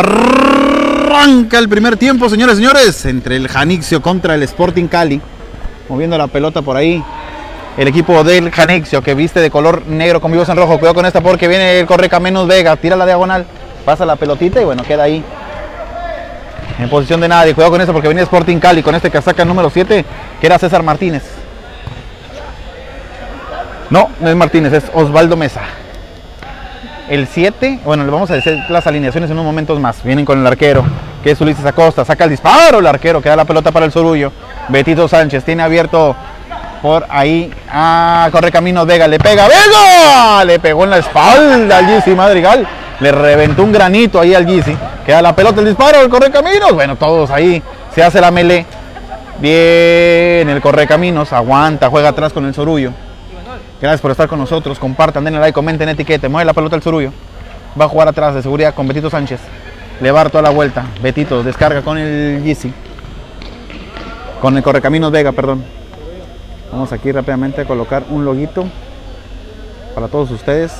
[0.00, 5.20] Arranca el primer tiempo, señores señores, entre el Janixio contra el Sporting Cali.
[5.88, 7.04] Moviendo la pelota por ahí.
[7.76, 10.78] El equipo del Janixio que viste de color negro con vivos en rojo.
[10.78, 12.76] Cuidado con esta porque viene el Correcaminos Vega.
[12.76, 13.44] Tira la diagonal.
[13.84, 15.22] Pasa la pelotita y bueno, queda ahí.
[16.78, 17.54] En posición de nadie.
[17.54, 20.04] Cuidado con eso porque venía Sporting Cali con este que saca el número 7,
[20.40, 21.24] que era César Martínez.
[23.90, 25.62] No, no es Martínez, es Osvaldo Mesa.
[27.10, 30.00] El 7, bueno, le vamos a decir las alineaciones en unos momentos más.
[30.04, 30.84] Vienen con el arquero,
[31.24, 32.04] que es Ulises Acosta.
[32.04, 34.30] Saca el disparo el arquero, que da la pelota para el Sorullo.
[34.68, 36.14] Betito Sánchez tiene abierto
[36.80, 37.52] por ahí.
[37.68, 39.48] Ah, corre camino Vega, le pega.
[39.48, 40.44] ¡Vega!
[40.44, 42.64] Le pegó en la espalda al Gizzi Madrigal.
[43.00, 44.76] Le reventó un granito ahí al Gizzi.
[45.04, 46.72] Queda la pelota, el disparo, el corre caminos.
[46.74, 47.60] Bueno, todos ahí.
[47.92, 48.64] Se hace la melee.
[49.40, 51.32] Bien, el corre caminos.
[51.32, 52.92] Aguanta, juega atrás con el Sorullo.
[53.80, 54.78] Gracias por estar con nosotros.
[54.78, 56.28] Compartan, denle like, comenten, etiquete.
[56.28, 57.12] Mueve la pelota al Sorullo.
[57.80, 59.40] Va a jugar atrás de seguridad con Betito Sánchez.
[60.00, 60.84] Le va a dar toda la vuelta.
[61.02, 62.72] Betito descarga con el Gizzi.
[64.42, 65.64] Con el Correcaminos Vega, perdón.
[66.70, 68.66] Vamos aquí rápidamente a colocar un loguito
[69.94, 70.72] para todos ustedes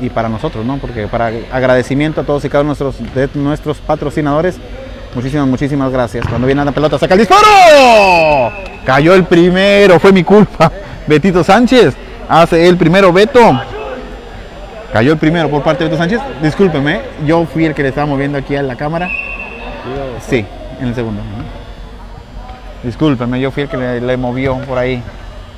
[0.00, 0.78] y para nosotros, ¿no?
[0.78, 4.58] Porque para agradecimiento a todos y cada uno de nuestros patrocinadores,
[5.14, 6.26] muchísimas, muchísimas gracias.
[6.26, 8.52] Cuando viene la pelota, saca el disparo.
[8.84, 10.70] Cayó el primero, fue mi culpa.
[11.06, 11.94] Betito Sánchez
[12.28, 13.60] hace el primero, Beto.
[14.92, 16.20] Cayó el primero por parte de Beto Sánchez.
[16.42, 19.08] Discúlpeme, yo fui el que le estaba moviendo aquí a la cámara.
[20.28, 20.44] Sí,
[20.80, 21.22] en el segundo.
[22.82, 25.02] Discúlpeme, yo fui el que le, le movió por ahí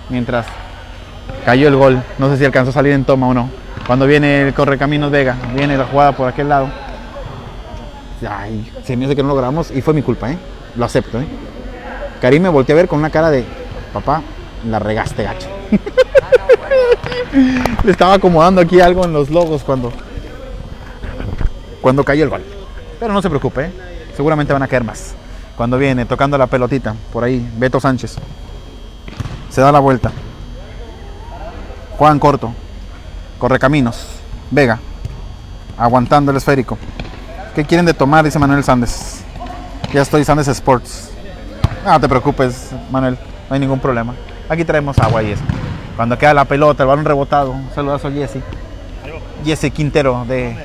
[0.09, 0.47] mientras
[1.45, 2.03] cayó el gol.
[2.19, 3.49] No sé si alcanzó a salir en toma o no.
[3.87, 6.69] Cuando viene el Correcaminos Vega, viene la jugada por aquel lado.
[8.29, 10.39] Ay, se me hace que no logramos y fue mi culpa, ¿eh?
[10.77, 11.27] Lo acepto, ¿eh?
[12.21, 13.45] Karim me volteó a ver con una cara de,
[13.93, 14.23] papá,
[14.69, 15.49] la regaste gacho.
[17.85, 19.93] Le estaba acomodando aquí algo en los logos cuando,
[21.81, 22.43] cuando cayó el gol.
[23.01, 23.73] Pero no se preocupe, ¿eh?
[24.15, 25.15] seguramente van a caer más.
[25.57, 28.17] Cuando viene tocando la pelotita, por ahí, Beto Sánchez.
[29.51, 30.13] Se da la vuelta.
[31.99, 32.53] Juan Corto.
[33.39, 34.07] Correcaminos.
[34.51, 34.79] Vega.
[35.77, 36.79] Aguantando el esférico.
[37.55, 38.25] ¿Qué quieren de tomar?
[38.25, 39.21] Dice Manuel Sandes.
[39.93, 41.11] Ya estoy Sandes Sports.
[41.85, 43.19] No te preocupes, Manuel.
[43.49, 44.15] No hay ningún problema.
[44.49, 45.43] Aquí traemos agua y eso.
[45.97, 47.51] Cuando queda la pelota, el balón rebotado.
[47.51, 48.39] Un saludazo a Jesse.
[49.45, 50.57] Jesse Quintero de.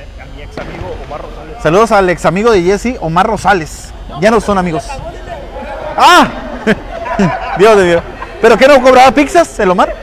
[1.62, 3.92] Saludos al ex amigo de Jesse, Omar Rosales.
[4.20, 4.86] Ya no son amigos.
[5.96, 6.26] ¡Ah!
[7.58, 8.02] Dios de Dios.
[8.40, 9.94] ¿Pero qué no cobraba pizzas el Omar?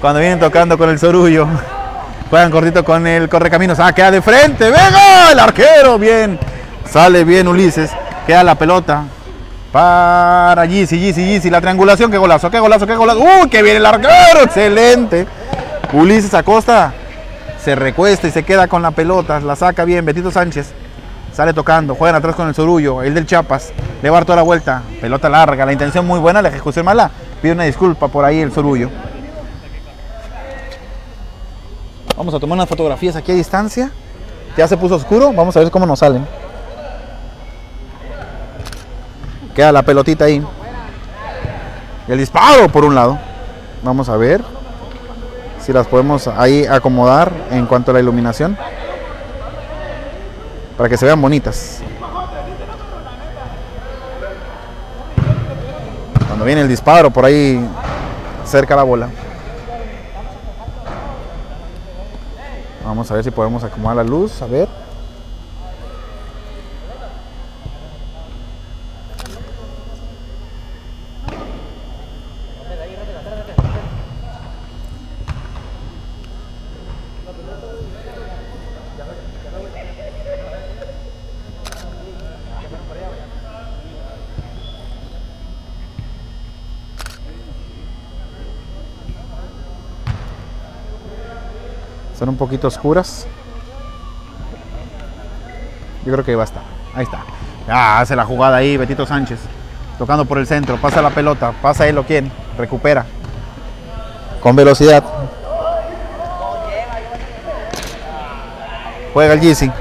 [0.00, 1.46] Cuando vienen tocando con el Sorullo.
[2.30, 3.80] Juegan cortito con el Correcaminos.
[3.80, 4.70] Ah, queda de frente.
[4.70, 5.32] ¡Venga!
[5.32, 5.98] El arquero.
[5.98, 6.38] Bien.
[6.88, 7.90] Sale bien Ulises.
[8.24, 9.02] Queda la pelota.
[9.72, 11.50] Para Gizzi, Gizzi, Gizzi.
[11.50, 12.08] La triangulación.
[12.08, 12.48] ¡Qué golazo!
[12.48, 12.86] ¡Qué golazo!
[12.86, 13.18] ¡Qué golazo!
[13.18, 13.48] ¡Uy!
[13.50, 14.44] ¡Qué bien el arquero!
[14.44, 15.26] ¡Excelente!
[15.92, 16.94] Ulises Acosta
[17.64, 19.40] se recuesta y se queda con la pelota.
[19.40, 20.04] La saca bien.
[20.04, 20.72] Betito Sánchez.
[21.32, 21.96] Sale tocando.
[21.96, 23.02] Juegan atrás con el Sorullo.
[23.02, 23.72] El del Chiapas.
[24.02, 24.82] Le va toda la vuelta.
[25.00, 25.66] Pelota larga.
[25.66, 26.42] La intención muy buena.
[26.42, 27.10] La ejecución mala.
[27.42, 28.88] Pide una disculpa por ahí el Sorullo.
[32.20, 33.90] Vamos a tomar unas fotografías aquí a distancia.
[34.54, 35.32] Ya se puso oscuro.
[35.32, 36.26] Vamos a ver cómo nos salen.
[39.54, 40.44] Queda la pelotita ahí.
[42.06, 43.18] El disparo por un lado.
[43.82, 44.44] Vamos a ver
[45.64, 48.54] si las podemos ahí acomodar en cuanto a la iluminación.
[50.76, 51.80] Para que se vean bonitas.
[56.28, 57.66] Cuando viene el disparo por ahí
[58.44, 59.08] cerca la bola.
[62.90, 64.66] Vamos a ver si podemos acomodar la luz, a ver.
[92.20, 93.26] Son un poquito oscuras.
[96.04, 96.62] Yo creo que va a estar.
[96.94, 97.20] Ahí está.
[97.66, 99.38] Ah, hace la jugada ahí, Betito Sánchez.
[99.96, 100.76] Tocando por el centro.
[100.76, 101.54] Pasa la pelota.
[101.62, 102.30] Pasa él o quien.
[102.58, 103.06] Recupera.
[104.42, 105.02] Con velocidad.
[109.14, 109.72] Juega el Gizzi.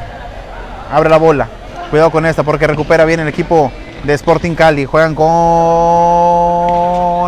[0.93, 1.49] Abre la bola.
[1.89, 3.69] Cuidado con esta porque recupera bien el equipo
[4.05, 4.85] de Sporting Cali.
[4.85, 5.27] Juegan con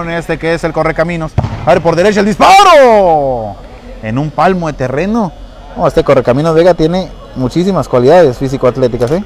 [0.09, 1.33] este que es el Correcaminos.
[1.65, 3.57] A ver, por derecha el disparo
[4.01, 5.31] en un palmo de terreno.
[5.75, 9.11] No, este Correcaminos Vega tiene muchísimas cualidades físico-atléticas.
[9.11, 9.23] ¿eh?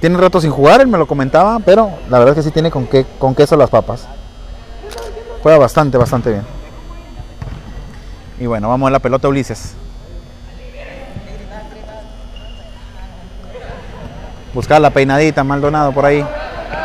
[0.00, 2.70] Tiene rato sin jugar, él me lo comentaba, pero la verdad es que sí tiene
[2.70, 4.06] con, qué, con queso las papas.
[5.42, 6.42] Juega bastante, bastante bien.
[8.38, 9.74] Y bueno, vamos a la pelota Ulises.
[14.54, 16.24] Buscar la peinadita, Maldonado por ahí.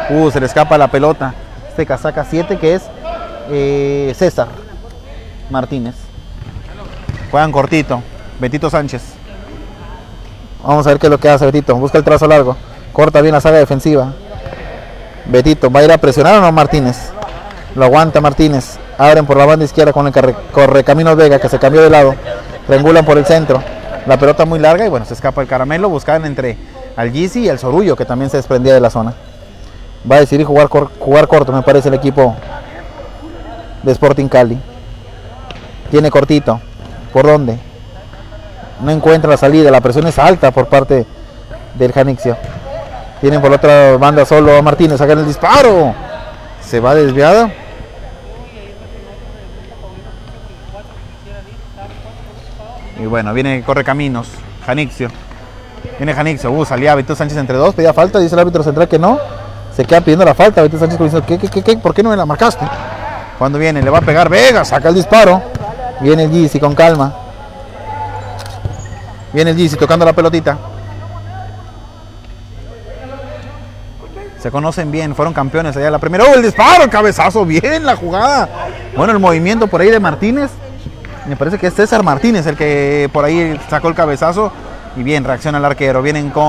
[0.10, 1.34] Uh, se le escapa la pelota.
[1.70, 2.84] Este casaca 7 que es
[3.50, 4.48] eh, César
[5.50, 6.07] Martínez.
[7.32, 8.02] Juegan cortito.
[8.40, 9.02] Betito Sánchez.
[10.64, 11.76] Vamos a ver qué es lo que hace Betito.
[11.76, 12.56] Busca el trazo largo.
[12.94, 14.14] Corta bien la saga defensiva.
[15.26, 17.12] Betito, ¿va a ir a presionar o no Martínez?
[17.76, 18.78] Lo aguanta Martínez.
[18.98, 20.14] Abren por la banda izquierda con el
[20.52, 22.16] correcamino Vega que se cambió de lado.
[22.66, 23.62] Triangulan por el centro.
[24.06, 25.90] La pelota muy larga y bueno, se escapa el caramelo.
[25.90, 26.58] Buscaban entre
[26.96, 29.14] al Gizzi y el Sorullo que también se desprendía de la zona.
[30.10, 32.36] Va a decidir jugar, jugar corto, me parece, el equipo
[33.84, 34.58] de Sporting Cali.
[35.92, 36.62] Tiene cortito.
[37.12, 37.58] ¿Por dónde?
[38.82, 39.72] No encuentra la salida.
[39.72, 41.06] La presión es alta por parte
[41.76, 42.38] del Janixio.
[43.22, 44.98] Tienen por la otra banda solo a Martínez.
[45.00, 45.94] Sacan el disparo.
[46.62, 47.52] Se va desviada.
[53.00, 54.28] Y bueno, viene corre caminos.
[54.66, 55.10] Janixio.
[55.98, 56.52] Viene Janixio.
[56.52, 57.74] Uh, salía Beto Sánchez entre dos.
[57.74, 58.20] Pedía falta.
[58.20, 59.20] Dice el árbitro central que no.
[59.76, 60.62] Se queda pidiendo la falta.
[60.62, 62.68] Beto Sánchez diciendo, ¿qué, qué, qué, ¿por qué no me la marcaste?
[63.40, 64.66] Cuando viene, le va a pegar Vega.
[64.66, 65.42] Saca el disparo.
[66.02, 67.14] Viene el Gizzi con calma.
[69.34, 70.58] Viene el Gizzi tocando la pelotita.
[74.40, 76.24] Se conocen bien, fueron campeones allá la primera.
[76.24, 76.88] ¡Oh, el disparo!
[76.90, 78.48] Cabezazo, bien la jugada.
[78.96, 80.52] Bueno, el movimiento por ahí de Martínez.
[81.26, 84.52] Me parece que es César Martínez el que por ahí sacó el cabezazo.
[84.96, 86.02] Y bien, reacciona el arquero.
[86.02, 86.46] Vienen con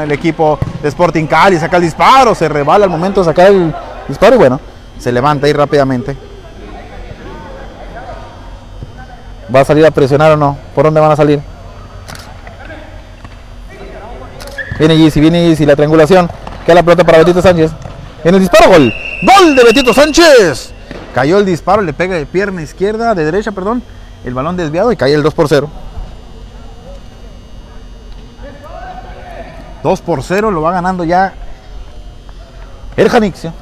[0.00, 1.58] el equipo de Sporting Cali.
[1.58, 2.34] Saca el disparo.
[2.34, 3.74] Se rebala al momento de sacar el
[4.08, 4.34] disparo.
[4.34, 4.60] Y bueno,
[4.98, 6.29] se levanta ahí rápidamente.
[9.54, 10.56] ¿Va a salir a presionar o no?
[10.74, 11.40] ¿Por dónde van a salir?
[14.78, 16.30] Viene Gizzi, viene Gizzi, la triangulación.
[16.64, 17.72] Queda la pelota para Betito Sánchez.
[18.24, 18.94] En el disparo, gol.
[19.22, 20.72] Gol de Betito Sánchez.
[21.14, 23.82] Cayó el disparo, le pega de pierna izquierda, de derecha, perdón.
[24.24, 25.68] El balón desviado y cae el 2 por 0.
[29.82, 31.32] 2 por 0 lo va ganando ya
[32.96, 33.52] el Janixio.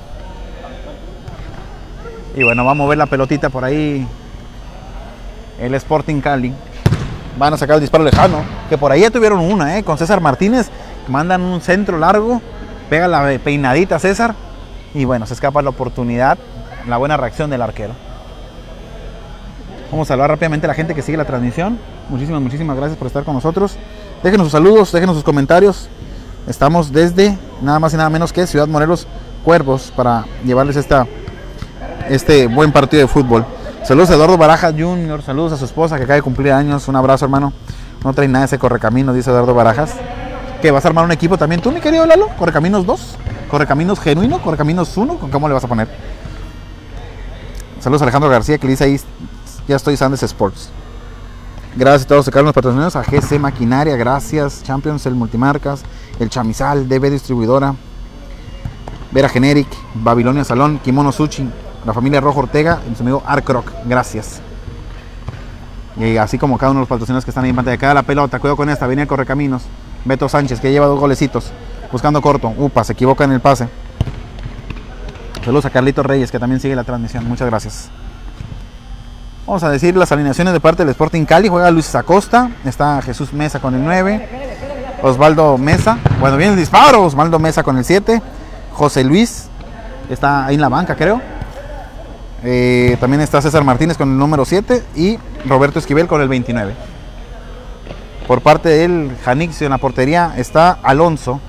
[2.37, 4.06] Y bueno, va a mover la pelotita por ahí
[5.60, 6.52] el Sporting Cali.
[7.38, 8.43] Van a sacar el disparo lejano.
[8.69, 9.84] Que por ahí ya tuvieron una, ¿eh?
[9.84, 10.70] Con César Martínez.
[11.06, 12.40] Mandan un centro largo.
[12.90, 14.34] Pega la peinadita César.
[14.94, 16.38] Y bueno, se escapa la oportunidad.
[16.87, 17.94] La buena reacción del arquero.
[19.90, 21.78] Vamos a saludar rápidamente a la gente que sigue la transmisión.
[22.10, 23.76] Muchísimas, muchísimas gracias por estar con nosotros.
[24.22, 25.88] Déjenos sus saludos, déjenos sus comentarios.
[26.46, 29.06] Estamos desde nada más y nada menos que Ciudad Morelos
[29.44, 31.06] Cuervos para llevarles esta,
[32.08, 33.46] este buen partido de fútbol.
[33.85, 36.97] Saludos a Eduardo Barajas Jr., saludos a su esposa que acaba de cumplir años, un
[36.97, 37.53] abrazo hermano.
[38.05, 39.95] No trae nada ese correcaminos, dice Eduardo Barajas.
[40.61, 42.29] ¿Que vas a armar un equipo también tú, mi querido Lalo?
[42.37, 43.17] ¿Correcaminos 2?
[43.51, 44.43] ¿Correcaminos genuino?
[44.43, 45.19] ¿Correcaminos 1?
[45.33, 45.89] ¿Cómo le vas a poner?
[47.81, 49.01] Saludos a Alejandro García que dice ahí,
[49.67, 50.71] ya estoy Sandes Sports.
[51.77, 55.82] Gracias a todos los los patrocinadores, a GC Maquinaria, gracias, Champions, el Multimarcas,
[56.19, 57.75] el Chamizal, DB Distribuidora,
[59.13, 61.49] Vera Generic, Babilonia Salón, Kimono Sushi,
[61.85, 63.70] la familia Rojo Ortega y su amigo Arcroc.
[63.85, 64.41] Gracias.
[65.97, 67.77] Y así como cada uno de los patrocinadores que están ahí en pantalla.
[67.77, 69.63] Cada la pelota, cuidado con esta, viene el Correcaminos.
[70.05, 71.51] Beto Sánchez, que lleva dos golecitos.
[71.91, 72.53] Buscando corto.
[72.56, 73.69] Upa, se equivoca en el pase.
[75.44, 77.27] Saludos a Carlitos Reyes, que también sigue la transmisión.
[77.27, 77.89] Muchas gracias.
[79.47, 81.49] Vamos a decir las alineaciones de parte del Sporting Cali.
[81.49, 82.51] Juega Luis Acosta.
[82.65, 84.29] Está Jesús Mesa con el 9.
[85.03, 85.99] Osvaldo Mesa.
[86.20, 87.03] Bueno, viene el disparo.
[87.03, 88.23] Osvaldo Mesa con el 7.
[88.73, 89.49] José Luis.
[90.11, 91.38] Está ahí en la banca, creo.
[92.45, 96.73] Eh, también está César Martínez con el número 7 y Roberto Esquivel con el 29.
[98.29, 101.41] Por parte del Janixio en la portería está Alonso,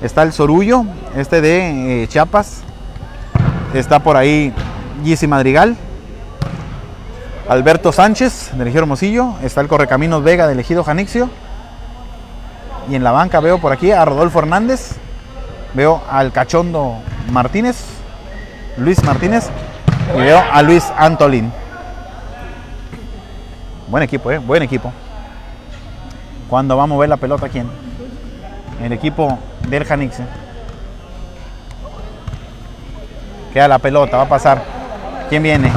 [0.00, 0.84] está el Sorullo,
[1.16, 2.62] este de eh, Chiapas,
[3.74, 4.52] está por ahí
[5.04, 5.76] Gisi Madrigal,
[7.48, 11.28] Alberto Sánchez del Ejido Hermosillo, está el Correcaminos Vega del Ejido Janixio
[12.90, 14.92] y en la banca veo por aquí a Rodolfo Hernández,
[15.74, 16.96] veo al Cachondo
[17.30, 17.76] Martínez,
[18.76, 19.50] Luis Martínez
[20.14, 21.52] y veo a Luis Antolín.
[23.88, 24.38] Buen equipo, ¿eh?
[24.38, 24.92] Buen equipo.
[26.48, 27.66] Cuando va a mover la pelota, ¿quién?
[28.82, 30.24] El equipo del Janixe.
[33.52, 34.62] Queda la pelota, va a pasar.
[35.28, 35.70] ¿Quién viene?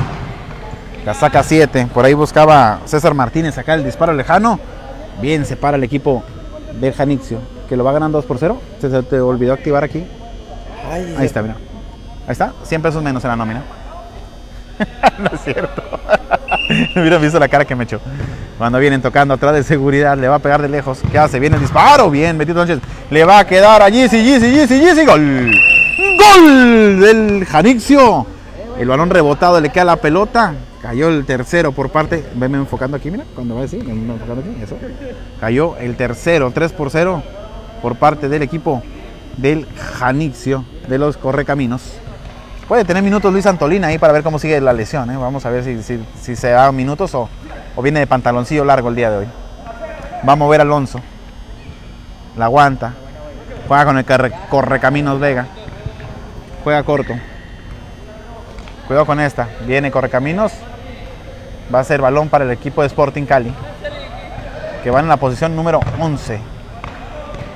[1.06, 1.90] La saca 7.
[1.94, 4.60] Por ahí buscaba César Martínez acá el disparo lejano.
[5.22, 6.24] Bien, se para el equipo
[6.80, 7.40] del Janixio.
[7.70, 8.60] Que lo va ganando 2 por 0.
[8.80, 10.06] Se te olvidó activar aquí.
[10.90, 11.56] Ahí está, mira.
[12.28, 12.54] Ahí está.
[12.64, 13.62] 100 pesos menos en la nómina.
[15.20, 15.84] no es cierto.
[16.96, 18.00] Hubieran visto la cara que me echó.
[18.58, 21.02] Cuando vienen tocando atrás de seguridad, le va a pegar de lejos.
[21.12, 21.40] ¿Qué hace?
[21.40, 22.10] Viene el disparo.
[22.10, 22.80] Bien, Betito Sánchez.
[23.10, 25.06] Le va a quedar a Gizzy, Gizzy, Gizzy, Gizzy.
[25.06, 25.52] Gol.
[26.18, 28.26] Gol del Janixio.
[28.80, 30.54] El balón rebotado le queda la pelota.
[30.82, 32.24] Cayó el tercero por parte.
[32.36, 33.26] Venme enfocando aquí, mira.
[33.36, 34.64] Cuando va así, me enfocando aquí.
[34.64, 34.78] Eso.
[35.40, 37.24] Cayó el tercero, 3 por 0.
[37.82, 38.82] por parte del equipo
[39.38, 39.68] del
[40.00, 42.00] Janixio de los Correcaminos.
[42.68, 45.10] Puede tener minutos Luis Antolina ahí para ver cómo sigue la lesión.
[45.12, 45.18] ¿eh?
[45.18, 47.30] Vamos a ver si, se da minutos o,
[47.76, 49.28] o, viene de pantaloncillo largo el día de hoy.
[50.28, 51.00] Va a mover Alonso.
[52.36, 52.94] La aguanta.
[53.68, 54.06] Juega con el
[54.50, 55.46] Correcaminos Vega.
[56.64, 57.14] Juega corto.
[58.88, 59.48] Cuidado con esta.
[59.68, 60.52] Viene Correcaminos.
[61.74, 63.54] Va a ser balón para el equipo de Sporting Cali.
[64.84, 66.40] Que van en la posición número 11.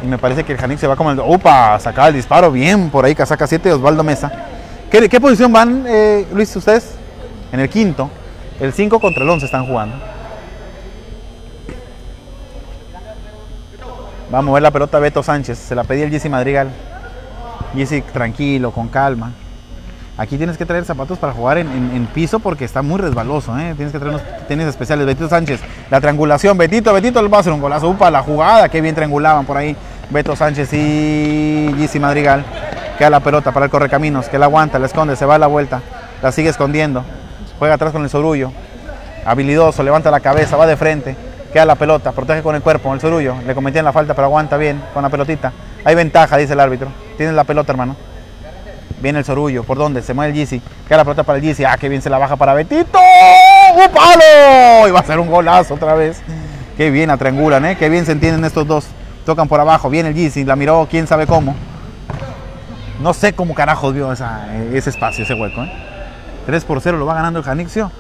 [0.04, 1.20] Y me parece que el Janix se va como el.
[1.20, 1.80] ¡Upa!
[1.80, 3.16] Sacaba el disparo bien por ahí.
[3.16, 4.49] Casaca 7 Osvaldo Mesa.
[4.92, 6.96] ¿Qué, posición van, eh, Luis, ustedes?
[7.52, 8.10] En el quinto.
[8.60, 9.96] El 5 contra el 11 están jugando.
[14.34, 15.60] Va a mover la pelota Beto Sánchez.
[15.60, 16.70] Se la pedí el Jesse Madrigal.
[17.76, 19.34] Jesse tranquilo, con calma.
[20.18, 23.58] Aquí tienes que traer zapatos para jugar en, piso porque está muy resbaloso.
[23.58, 23.74] ¿eh?
[23.76, 25.06] Tienes que traer unos tenis especiales.
[25.06, 26.58] Betito Sánchez, la triangulación.
[26.58, 27.90] Betito, Betito va a hacer un golazo.
[27.90, 28.70] Upa, la jugada.
[28.70, 29.76] Qué bien triangulaban por ahí.
[30.10, 32.44] Beto Sánchez y Jesse Madrigal.
[33.00, 35.48] Queda la pelota para el correcaminos, que la aguanta, la esconde, se va a la
[35.48, 35.82] vuelta,
[36.22, 37.06] la sigue escondiendo.
[37.58, 38.52] Juega atrás con el sorullo.
[39.26, 41.16] Habilidoso, levanta la cabeza, va de frente.
[41.54, 43.36] Queda la pelota, protege con el cuerpo, el sorullo.
[43.48, 45.54] Le cometían la falta, pero aguanta bien con la pelotita.
[45.86, 46.90] Hay ventaja, dice el árbitro.
[47.16, 47.96] Tienes la pelota, hermano.
[49.02, 49.64] Viene el sorullo.
[49.64, 50.02] ¿Por dónde?
[50.02, 50.62] Se mueve el Yeezy.
[50.86, 51.64] Queda la pelota para el Yeezy.
[51.64, 53.00] Ah, qué bien se la baja para Betito.
[53.76, 54.90] ¡Un palo!
[54.90, 56.22] Y va a ser un golazo otra vez.
[56.76, 57.78] Qué bien, triangulan, ¿eh?
[57.78, 58.88] Qué bien se entienden estos dos.
[59.26, 59.90] Tocan por abajo.
[59.90, 60.44] Viene el Yeezy.
[60.44, 61.56] La miró, quién sabe cómo.
[63.00, 65.66] No sé cómo carajos vio ese espacio, ese hueco.
[66.46, 66.66] 3 ¿eh?
[66.68, 67.92] por 0 lo va ganando el Janixio.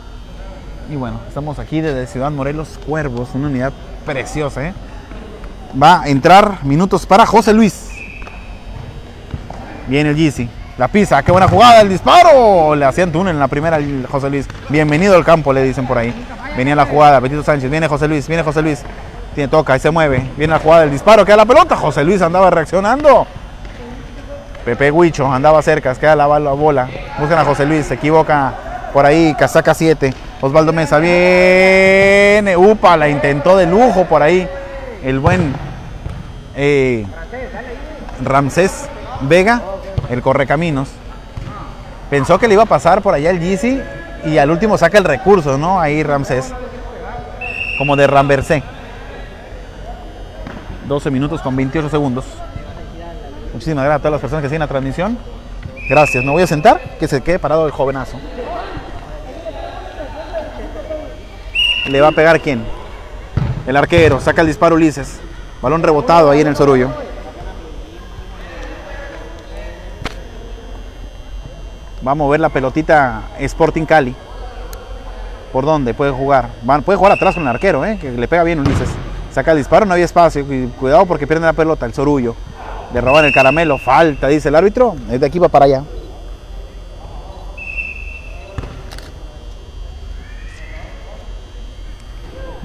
[0.91, 3.71] Y bueno, estamos aquí desde Ciudad Morelos Cuervos, una unidad
[4.05, 4.67] preciosa.
[4.67, 4.73] ¿eh?
[5.81, 7.89] Va a entrar minutos para José Luis.
[9.87, 10.49] Viene el Yeezy.
[10.77, 12.75] La pisa, qué buena jugada, el disparo.
[12.75, 13.79] Le hacían túnel en la primera
[14.09, 14.47] José Luis.
[14.67, 16.13] Bienvenido al campo, le dicen por ahí.
[16.57, 17.71] Venía la jugada, Betito Sánchez.
[17.71, 18.83] Viene José Luis, viene José Luis.
[19.33, 20.29] Tiene toca y se mueve.
[20.35, 21.77] Viene la jugada del disparo, queda la pelota.
[21.77, 23.25] José Luis andaba reaccionando.
[24.65, 26.87] Pepe Huicho andaba cerca, queda la, bola.
[27.19, 28.53] Buscan a José Luis, se equivoca
[28.93, 30.13] por ahí, casaca 7.
[30.41, 34.47] Osvaldo Mesa viene, upa, la intentó de lujo por ahí.
[35.03, 35.53] El buen
[36.55, 37.05] eh,
[38.23, 38.87] Ramsés
[39.21, 39.61] Vega,
[40.09, 40.89] el correcaminos.
[42.09, 43.81] Pensó que le iba a pasar por allá el Yeezy
[44.25, 45.79] y al último saca el recurso, ¿no?
[45.79, 46.53] Ahí Ramsés.
[47.77, 48.63] Como de Ramversé.
[50.87, 52.25] 12 minutos con 28 segundos.
[53.59, 55.17] Muchísimas gracias a todas las personas que siguen la transmisión.
[55.89, 56.23] Gracias.
[56.23, 58.17] Me voy a sentar, que se quede parado el jovenazo.
[61.89, 62.63] ¿Le va a pegar quién?
[63.67, 64.21] El arquero.
[64.21, 65.19] Saca el disparo Ulises.
[65.61, 66.89] Balón rebotado ahí en el sorullo.
[72.07, 74.15] Va a mover la pelotita Sporting Cali.
[75.51, 76.47] ¿Por dónde puede jugar?
[76.85, 77.97] puede jugar atrás con el arquero, ¿eh?
[77.99, 78.87] que le pega bien Ulises.
[79.33, 80.45] Saca el disparo, no había espacio.
[80.79, 82.37] Cuidado porque pierde la pelota, el sorullo.
[82.93, 84.95] Le roban el caramelo, falta, dice el árbitro.
[85.11, 85.83] Es de aquí para allá.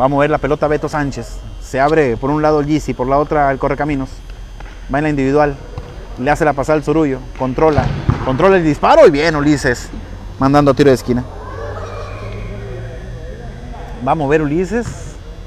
[0.00, 1.38] Va a mover la pelota Beto Sánchez.
[1.62, 4.08] Se abre por un lado el Yeezy, por la otra el Correcaminos.
[4.92, 5.56] Va en la individual.
[6.18, 7.18] Le hace la pasada al Sorullo.
[7.38, 7.84] Controla.
[8.24, 9.90] Controla el disparo y bien Ulises.
[10.38, 11.22] Mandando tiro de esquina.
[14.06, 14.86] Va a mover Ulises.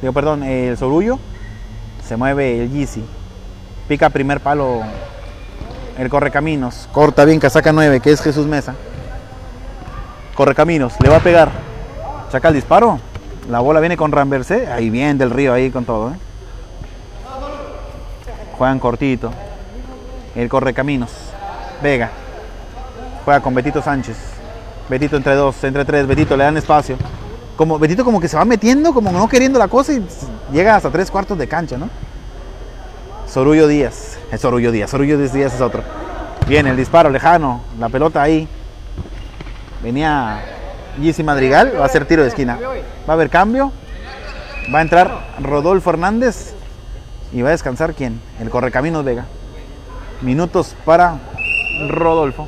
[0.01, 1.19] Digo, perdón, el Sorullo.
[2.05, 3.03] Se mueve el Yeezy.
[3.87, 4.81] Pica primer palo
[5.97, 6.89] el Correcaminos.
[6.91, 8.75] Corta bien, casaca 9, que es Jesús Mesa.
[10.35, 11.51] Correcaminos, le va a pegar.
[12.31, 12.99] Saca el disparo.
[13.49, 14.67] La bola viene con Ramversé.
[14.67, 16.11] Ahí bien del río, ahí con todo.
[16.11, 16.17] ¿eh?
[18.57, 19.31] Juegan cortito.
[20.35, 21.11] El Correcaminos.
[21.81, 22.11] Vega.
[23.23, 24.17] Juega con Betito Sánchez.
[24.89, 26.05] Betito entre dos, entre tres.
[26.05, 26.97] Betito le dan espacio.
[27.55, 30.05] Como, Betito como que se va metiendo, como no queriendo la cosa y
[30.51, 31.89] llega hasta tres cuartos de cancha, ¿no?
[33.27, 34.17] Sorullo Díaz.
[34.31, 34.89] Es Sorullo Díaz.
[34.89, 35.83] Sorullo Díaz es otro.
[36.47, 37.61] Viene el disparo lejano.
[37.79, 38.47] La pelota ahí.
[39.83, 40.41] Venía
[40.99, 41.73] Gizzy Madrigal.
[41.77, 42.57] Va a hacer tiro de esquina.
[43.07, 43.71] Va a haber cambio.
[44.73, 46.53] Va a entrar Rodolfo Hernández.
[47.33, 48.21] Y va a descansar quién?
[48.39, 49.25] El Correcaminos Vega.
[50.21, 51.19] Minutos para
[51.89, 52.47] Rodolfo.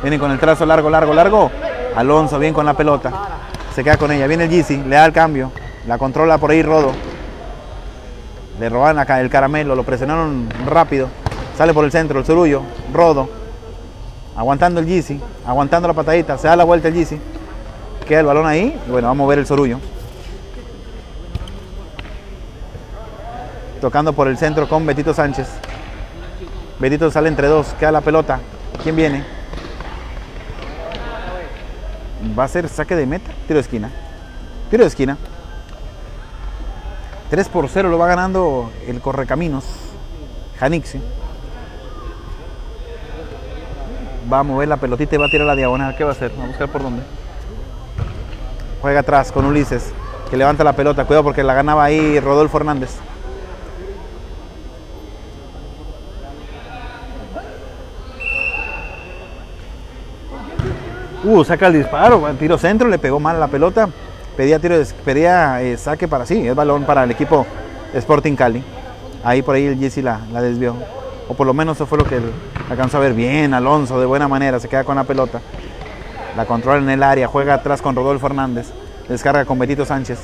[0.00, 1.50] Viene con el trazo largo, largo, largo.
[1.94, 3.12] Alonso bien con la pelota.
[3.74, 4.26] Se queda con ella.
[4.26, 4.78] Viene el Gizzy.
[4.78, 5.52] Le da el cambio.
[5.86, 7.11] La controla por ahí Rodo.
[8.58, 11.08] Le roban acá el caramelo, lo presionaron rápido.
[11.56, 13.28] Sale por el centro, el surullo, rodo.
[14.36, 16.38] Aguantando el Yeezy, aguantando la patadita.
[16.38, 17.18] Se da la vuelta el Yeezy.
[18.06, 19.78] Queda el balón ahí bueno, vamos a mover el sorullo.
[23.80, 25.48] Tocando por el centro con Betito Sánchez.
[26.78, 28.40] Betito sale entre dos, queda la pelota.
[28.82, 29.24] ¿Quién viene?
[32.38, 33.90] Va a ser saque de meta, tiro de esquina.
[34.70, 35.16] Tiro de esquina.
[37.32, 39.64] 3 por 0 lo va ganando el Correcaminos.
[40.60, 41.00] Janixi.
[44.30, 45.96] Va a mover la pelotita y va a tirar la diagonal.
[45.96, 46.30] ¿Qué va a hacer?
[46.38, 47.02] Va a buscar por dónde.
[48.82, 49.94] Juega atrás con Ulises,
[50.28, 51.06] que levanta la pelota.
[51.06, 52.98] Cuidado porque la ganaba ahí Rodolfo Hernández.
[61.24, 63.88] Uh, saca el disparo, tiro centro, le pegó mal la pelota.
[64.36, 67.46] Pedía tiro, pedía eh, saque para sí, es balón para el equipo
[67.92, 68.64] Sporting Cali.
[69.24, 70.74] Ahí por ahí el Jesse la, desvió.
[71.28, 72.18] O por lo menos eso fue lo que
[72.70, 73.52] alcanzó a ver bien.
[73.52, 75.40] Alonso de buena manera, se queda con la pelota.
[76.36, 78.68] La controla en el área, juega atrás con Rodolfo Hernández.
[79.08, 80.20] Descarga con Betito Sánchez.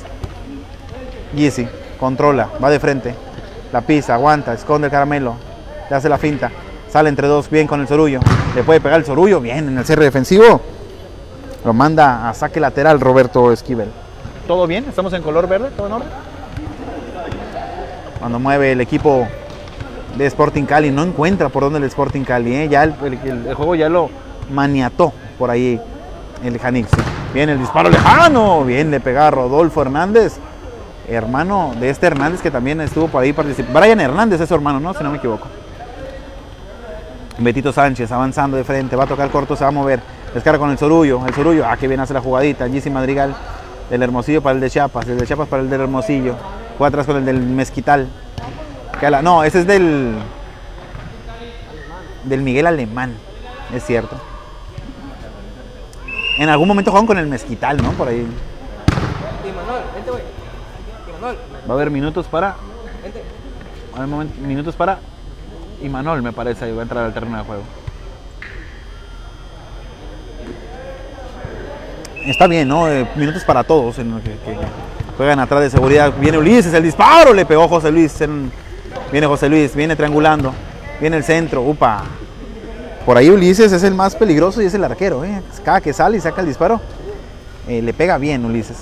[1.35, 1.67] Jesse
[1.99, 3.13] controla, va de frente.
[3.71, 5.35] La pisa, aguanta, esconde el caramelo.
[5.89, 6.51] Le hace la finta.
[6.89, 8.19] Sale entre dos, bien con el Sorullo.
[8.55, 10.59] Le puede pegar el Sorullo, bien en el cierre defensivo.
[11.65, 13.89] Lo manda a saque lateral Roberto Esquivel.
[14.47, 14.85] ¿Todo bien?
[14.87, 15.69] ¿Estamos en color verde?
[15.75, 16.07] ¿Todo en orden?
[18.19, 19.27] Cuando mueve el equipo
[20.17, 22.55] de Sporting Cali, no encuentra por dónde el Sporting Cali.
[22.55, 22.69] ¿eh?
[22.69, 24.09] Ya el, el- el juego ya lo
[24.51, 25.79] maniató por ahí
[26.43, 26.89] el Janix.
[27.33, 28.63] Bien el disparo lejano.
[28.63, 30.37] Bien le pega a Rodolfo Hernández.
[31.07, 33.79] Hermano de este Hernández que también estuvo por ahí participando.
[33.79, 34.93] Brian Hernández es su hermano, ¿no?
[34.93, 35.47] Si no me equivoco.
[37.39, 40.01] Betito Sánchez avanzando de frente, va a tocar corto, se va a mover.
[40.33, 42.69] Descarga con el Sorullo, el Sorullo, ah, que bien hace la jugadita.
[42.69, 43.35] Jesse Madrigal,
[43.89, 46.35] del Hermosillo para el de Chiapas, el de Chiapas para el del Hermosillo.
[46.77, 48.07] Juega atrás con el del Mezquital.
[49.23, 50.15] No, ese es del.
[52.25, 53.15] del Miguel Alemán,
[53.73, 54.17] es cierto.
[56.37, 57.91] En algún momento juegan con el Mezquital, ¿no?
[57.93, 58.25] Por ahí.
[61.67, 62.47] Va a haber minutos para.
[62.47, 64.99] Va a haber minutos para
[65.81, 67.63] Imanol, me parece, ahí va a entrar al terreno de juego.
[72.29, 72.87] Está bien, ¿no?
[72.87, 74.35] Eh, minutos para todos en que,
[75.17, 76.13] juegan atrás de seguridad.
[76.19, 78.21] Viene Ulises, el disparo, le pegó José Luis.
[78.21, 78.51] en-
[79.11, 80.53] Viene José Luis, viene triangulando.
[81.01, 82.03] Viene el centro, upa.
[83.05, 85.41] Por ahí Ulises es el más peligroso y es el arquero, ¿eh?
[85.65, 86.79] Cada que sale y saca el disparo,
[87.67, 88.77] eh, le pega bien Ulises.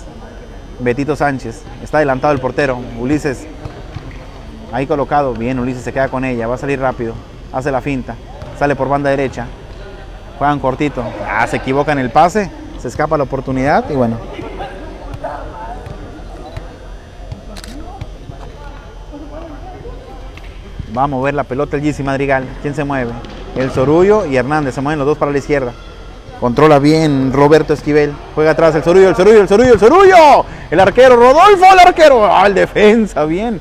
[0.80, 2.78] Betito Sánchez, está adelantado el portero.
[3.00, 3.48] Ulises
[4.74, 7.14] Ahí colocado, bien, Ulises se queda con ella, va a salir rápido,
[7.54, 8.16] hace la finta,
[8.60, 9.46] sale por banda derecha,
[10.38, 14.18] juegan cortito, ah, se equivoca en el pase, se escapa la oportunidad y bueno.
[20.98, 22.46] Va a mover la pelota el Gizzy Madrigal.
[22.62, 23.12] ¿Quién se mueve?
[23.56, 24.76] El Sorullo y Hernández.
[24.76, 25.74] Se mueven los dos para la izquierda.
[26.40, 28.14] Controla bien Roberto Esquivel.
[28.36, 30.46] Juega atrás el Sorullo, el Sorullo, el Sorullo, el Sorullo.
[30.72, 32.26] El arquero Rodolfo, el arquero.
[32.26, 33.60] Ah, el defensa, bien.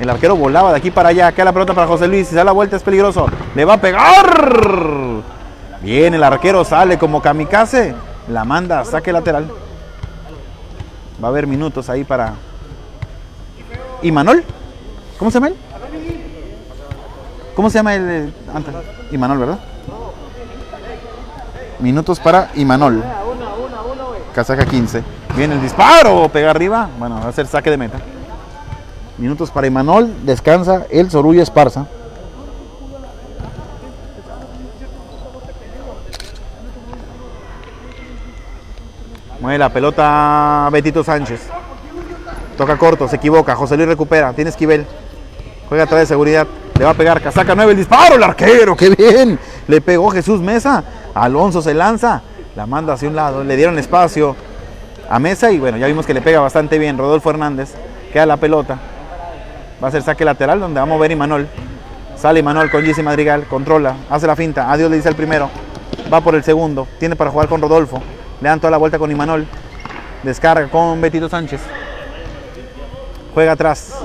[0.00, 1.30] El arquero volaba de aquí para allá.
[1.32, 2.28] Queda la pelota para José Luis.
[2.28, 3.26] Si da la vuelta es peligroso.
[3.54, 5.22] Le va a pegar.
[5.82, 7.94] Bien, el arquero sale como kamikaze.
[8.28, 9.48] La manda a saque lateral.
[11.22, 12.34] Va a haber minutos ahí para.
[14.02, 14.44] ¿Imanol?
[15.18, 15.56] ¿Cómo se llama él?
[17.54, 18.74] ¿Cómo se llama el eh, antes?
[19.10, 19.58] Imanol, ¿verdad?
[21.80, 23.02] Minutos para Imanol.
[24.34, 25.02] Casaca 15.
[25.36, 26.88] Viene el disparo, pega arriba.
[26.98, 27.98] Bueno, va a ser saque de meta.
[29.18, 30.24] Minutos para Imanol.
[30.24, 31.86] Descansa el Sorullo Esparza.
[39.42, 41.48] Mueve la pelota Betito Sánchez.
[42.56, 43.56] Toca corto, se equivoca.
[43.56, 44.32] José Luis recupera.
[44.34, 44.86] Tiene Esquivel.
[45.68, 46.46] Juega atrás de seguridad.
[46.78, 47.20] Le va a pegar.
[47.20, 47.72] Casaca 9.
[47.72, 48.14] El disparo.
[48.14, 48.76] El arquero.
[48.76, 49.40] ¡Qué bien!
[49.66, 50.84] Le pegó Jesús Mesa.
[51.12, 52.22] Alonso se lanza.
[52.54, 53.42] La manda hacia un lado.
[53.42, 54.36] Le dieron espacio
[55.10, 55.50] a Mesa.
[55.50, 56.96] Y bueno, ya vimos que le pega bastante bien.
[56.96, 57.74] Rodolfo Hernández.
[58.12, 58.78] Queda la pelota.
[59.82, 61.48] Va a ser saque lateral donde va a mover Imanol.
[62.14, 63.46] Sale Imanol con Jesse Madrigal.
[63.48, 63.96] Controla.
[64.08, 64.70] Hace la finta.
[64.70, 65.50] Adiós le dice el primero.
[66.12, 66.86] Va por el segundo.
[67.00, 68.00] Tiene para jugar con Rodolfo.
[68.42, 69.46] Le dan toda la vuelta con Imanol.
[70.24, 71.60] Descarga con Betito Sánchez.
[73.32, 74.00] Juega atrás.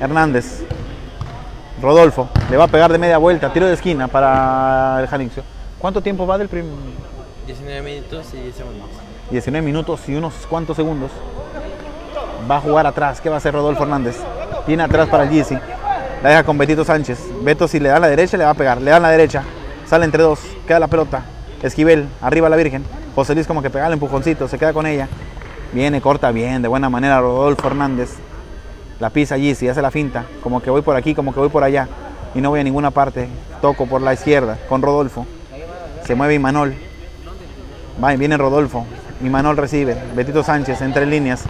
[0.00, 0.64] Hernández.
[1.82, 2.30] Rodolfo.
[2.50, 3.52] Le va a pegar de media vuelta.
[3.52, 5.42] Tiro de esquina para el Janixio.
[5.78, 6.72] ¿Cuánto tiempo va del primer?
[7.46, 8.88] 19 minutos y 10 segundos.
[9.30, 11.10] 19 minutos y unos cuantos segundos.
[12.50, 13.20] Va a jugar atrás.
[13.20, 14.16] ¿Qué va a hacer Rodolfo Hernández?
[14.64, 15.60] Tiene atrás para el Jesse.
[16.22, 17.18] La deja con Betito Sánchez.
[17.42, 18.80] Beto si le da la derecha le va a pegar.
[18.80, 19.42] Le dan la derecha.
[19.84, 20.40] Sale entre dos.
[20.66, 21.22] Queda la pelota.
[21.62, 22.08] Esquivel.
[22.22, 22.99] Arriba la Virgen.
[23.14, 24.48] José Luis como que pega el empujoncito.
[24.48, 25.08] Se queda con ella.
[25.72, 26.62] Viene, corta bien.
[26.62, 28.14] De buena manera Rodolfo Hernández.
[28.98, 29.64] La pisa Jesse.
[29.64, 30.24] Hace la finta.
[30.42, 31.88] Como que voy por aquí, como que voy por allá.
[32.34, 33.28] Y no voy a ninguna parte.
[33.60, 35.26] Toco por la izquierda con Rodolfo.
[36.04, 36.74] Se mueve Imanol.
[38.02, 38.86] Va, viene Rodolfo.
[39.22, 39.96] Imanol recibe.
[40.14, 41.44] Betito Sánchez entre líneas.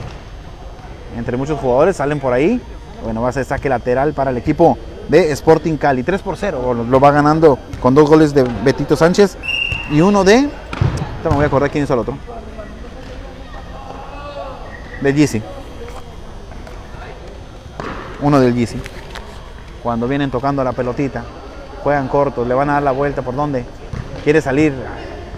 [1.16, 2.60] Entre muchos jugadores salen por ahí.
[3.04, 4.76] Bueno, va a ser saque lateral para el equipo
[5.08, 6.02] de Sporting Cali.
[6.02, 6.74] 3 por 0.
[6.74, 9.36] Lo, lo va ganando con dos goles de Betito Sánchez
[9.90, 10.48] y uno de.
[11.28, 12.16] Me voy a acordar quién hizo el otro.
[15.00, 15.42] De Gizzy.
[18.22, 18.76] uno del GC.
[19.82, 21.24] Cuando vienen tocando la pelotita,
[21.82, 23.64] juegan cortos, le van a dar la vuelta por donde
[24.22, 24.74] quiere salir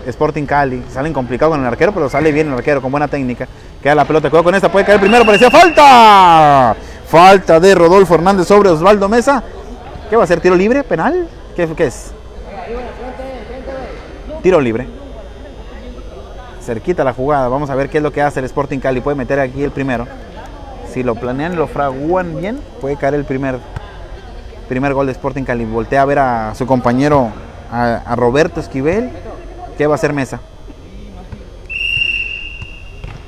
[0.06, 0.82] Sporting Cali.
[0.90, 3.46] Salen complicado con el arquero, pero sale bien el arquero con buena técnica.
[3.80, 6.76] Queda la pelota, cuidado con esta, puede caer primero, parecía falta.
[7.06, 9.42] Falta de Rodolfo Hernández sobre Osvaldo Mesa.
[10.10, 10.40] ¿Qué va a ser?
[10.40, 10.82] ¿Tiro libre?
[10.82, 11.28] ¿Penal?
[11.54, 12.12] ¿Qué, qué es?
[14.42, 15.01] Tiro libre.
[16.62, 17.48] Cerquita la jugada.
[17.48, 19.00] Vamos a ver qué es lo que hace el Sporting Cali.
[19.00, 20.06] Puede meter aquí el primero.
[20.92, 23.58] Si lo planean y lo fraguan bien, puede caer el primer,
[24.68, 25.64] primer gol de Sporting Cali.
[25.64, 27.30] Voltea a ver a su compañero,
[27.70, 29.10] a, Roberto Esquivel.
[29.76, 30.40] ¿Qué va a hacer Mesa?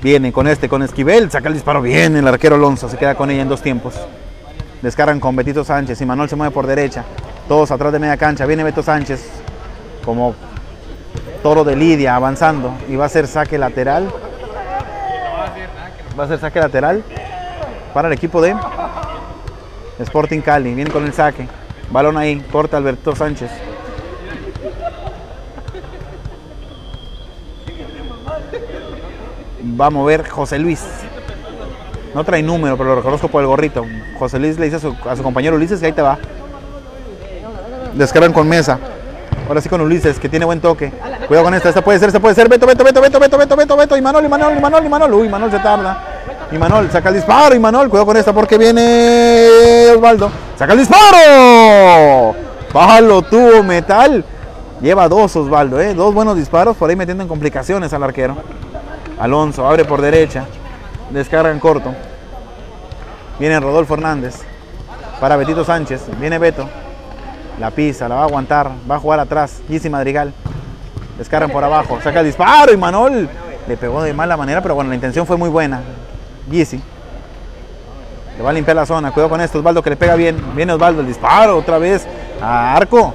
[0.02, 3.30] Viene con este, con Esquivel, saca el disparo bien, el arquero Alonso se queda con
[3.30, 3.94] ella en dos tiempos.
[4.82, 7.04] Descargan con Betito Sánchez y Manuel se mueve por derecha.
[7.48, 8.44] Todos atrás de media cancha.
[8.44, 9.26] Viene Beto Sánchez
[10.04, 10.34] como
[11.44, 14.10] toro de Lidia avanzando y va a ser saque lateral.
[16.18, 17.04] Va a ser saque lateral
[17.92, 18.56] para el equipo de
[19.98, 20.74] Sporting Cali.
[20.74, 21.46] Viene con el saque.
[21.90, 23.50] Balón ahí, corta Alberto Sánchez.
[29.78, 30.82] Va a mover José Luis.
[32.14, 33.84] No trae número, pero lo reconozco por el gorrito.
[34.18, 36.16] José Luis le dice a su, a su compañero Ulises que ahí te va.
[37.92, 38.78] Descargan con mesa.
[39.46, 40.90] Ahora sí con Ulises, que tiene buen toque.
[41.26, 42.48] Cuidado con esta, esta puede ser, esta puede ser.
[42.48, 43.96] Beto, Beto, Beto, Beto, Beto, Beto, Beto, Beto.
[43.96, 45.14] Y Manol, y Manol, y Manol, y Manol.
[45.14, 46.02] Uy, Manol se tarda.
[46.50, 47.54] Y Manol saca el disparo.
[47.54, 50.30] Y Manol, cuidado con esta porque viene Osvaldo.
[50.56, 52.34] Saca el disparo.
[52.72, 54.24] Palo, tuvo metal.
[54.80, 55.94] Lleva dos Osvaldo, ¿eh?
[55.94, 56.76] dos buenos disparos.
[56.76, 58.36] Por ahí metiendo en complicaciones al arquero.
[59.18, 60.44] Alonso abre por derecha.
[61.10, 61.94] Descarga en corto.
[63.38, 64.40] Viene Rodolfo Hernández.
[65.20, 66.02] Para Betito Sánchez.
[66.20, 66.68] Viene Beto.
[67.58, 68.70] La pisa, la va a aguantar.
[68.90, 69.62] Va a jugar atrás.
[69.68, 70.34] Gizzy Madrigal.
[71.18, 71.98] Descargan por abajo.
[72.02, 73.28] Saca el disparo y Manol
[73.66, 75.80] le pegó de mala manera, pero bueno, la intención fue muy buena.
[76.50, 76.80] Gizzy.
[78.36, 79.12] Le va a limpiar la zona.
[79.12, 79.58] Cuidado con esto.
[79.58, 80.36] Osvaldo que le pega bien.
[80.54, 81.00] Viene Osvaldo.
[81.00, 82.06] El disparo otra vez
[82.42, 83.14] a Arco.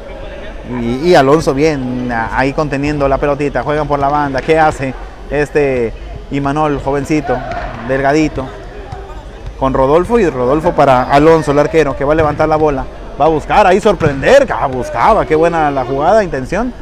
[0.70, 3.64] Y, y Alonso bien ahí conteniendo la pelotita.
[3.64, 4.42] Juegan por la banda.
[4.42, 4.94] ¿Qué hace
[5.30, 5.94] este
[6.32, 7.38] Imanol, jovencito,
[7.88, 8.48] delgadito?
[9.60, 12.86] Con Rodolfo y Rodolfo para Alonso, el arquero, que va a levantar la bola.
[13.20, 14.48] Va a buscar ahí sorprender.
[14.50, 15.26] Ah, buscaba.
[15.26, 16.74] Qué buena la jugada, intención.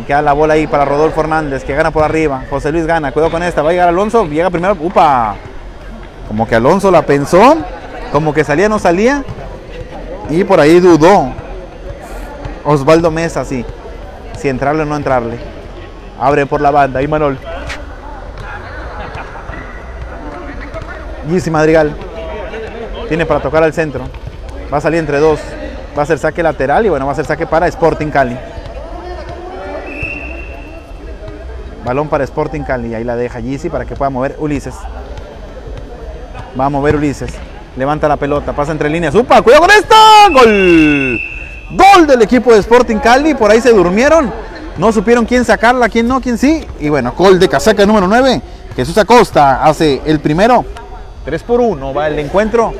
[0.00, 2.44] Y queda la bola ahí para Rodolfo Hernández, que gana por arriba.
[2.48, 3.12] José Luis gana.
[3.12, 3.62] Cuidado con esta.
[3.62, 4.26] Va a llegar Alonso.
[4.26, 4.76] Llega primero.
[4.80, 5.34] ¡Upa!
[6.28, 7.56] Como que Alonso la pensó.
[8.12, 9.24] Como que salía, no salía.
[10.30, 11.32] Y por ahí dudó.
[12.64, 13.64] Osvaldo Mesa, sí.
[14.38, 15.38] Si entrarle o no entrarle.
[16.20, 17.00] Abre por la banda.
[17.00, 17.38] Ahí Manol.
[21.28, 21.94] Gizzy Madrigal.
[23.08, 24.04] Tiene para tocar al centro.
[24.72, 25.40] Va a salir entre dos.
[25.98, 28.36] Va a ser saque lateral y bueno, va a ser saque para Sporting Cali.
[31.84, 32.94] Balón para Sporting Cali.
[32.94, 34.74] Ahí la deja Gizzy para que pueda mover Ulises.
[36.58, 37.30] Va a mover Ulises.
[37.76, 38.52] Levanta la pelota.
[38.52, 39.14] Pasa entre líneas.
[39.14, 39.40] ¡Upa!
[39.42, 39.94] ¡Cuidado con esto!
[40.32, 41.20] ¡Gol!
[41.70, 43.34] Gol del equipo de Sporting Cali.
[43.34, 44.32] Por ahí se durmieron.
[44.78, 46.64] No supieron quién sacarla, quién no, quién sí.
[46.78, 48.40] Y bueno, gol de casaca número 9.
[48.76, 50.64] Jesús Acosta hace el primero.
[51.24, 52.72] 3 por 1 va el encuentro.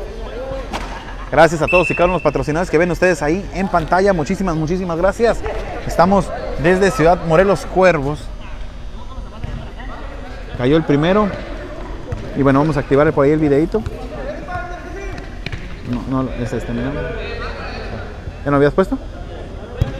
[1.31, 4.13] Gracias a todos y cada uno los patrocinadores que ven ustedes ahí en pantalla.
[4.13, 5.39] Muchísimas, muchísimas gracias.
[5.87, 6.27] Estamos
[6.63, 8.21] desde Ciudad Morelos Cuervos.
[10.59, 11.29] Cayó el primero.
[12.37, 13.81] Y bueno, vamos a activar por ahí el videito.
[16.11, 16.93] No, no, es este, mira.
[18.45, 18.99] ¿Ya lo habías puesto?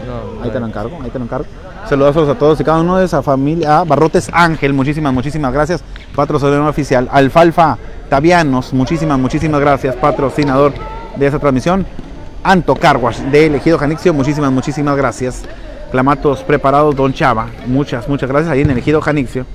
[0.07, 1.47] No, Ahí te lo encargo, ahí te lo encargo.
[1.89, 3.79] Saludos a todos y cada uno de esa familia.
[3.79, 5.83] Ah, Barrotes Ángel, muchísimas, muchísimas gracias.
[6.15, 7.09] Patrocinador oficial.
[7.11, 7.79] Alfalfa
[8.11, 9.97] Tavianos, muchísimas, muchísimas gracias.
[9.97, 10.73] Patrocinador
[11.17, 11.87] de esa transmisión.
[12.43, 15.45] Anto Carwash de Elegido Janixio, muchísimas, muchísimas gracias.
[15.91, 19.47] Clamatos preparados, Don Chava, muchas, muchas gracias ahí en Elegido Janixio.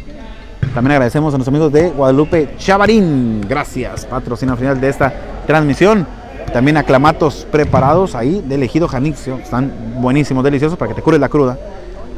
[0.73, 3.41] También agradecemos a nuestros amigos de Guadalupe Chavarín.
[3.47, 5.13] Gracias, patrocinador final de esta
[5.45, 6.06] transmisión.
[6.52, 9.38] También a clamatos preparados ahí de elegido Janixio.
[9.38, 11.58] Están buenísimos, deliciosos para que te cures la cruda.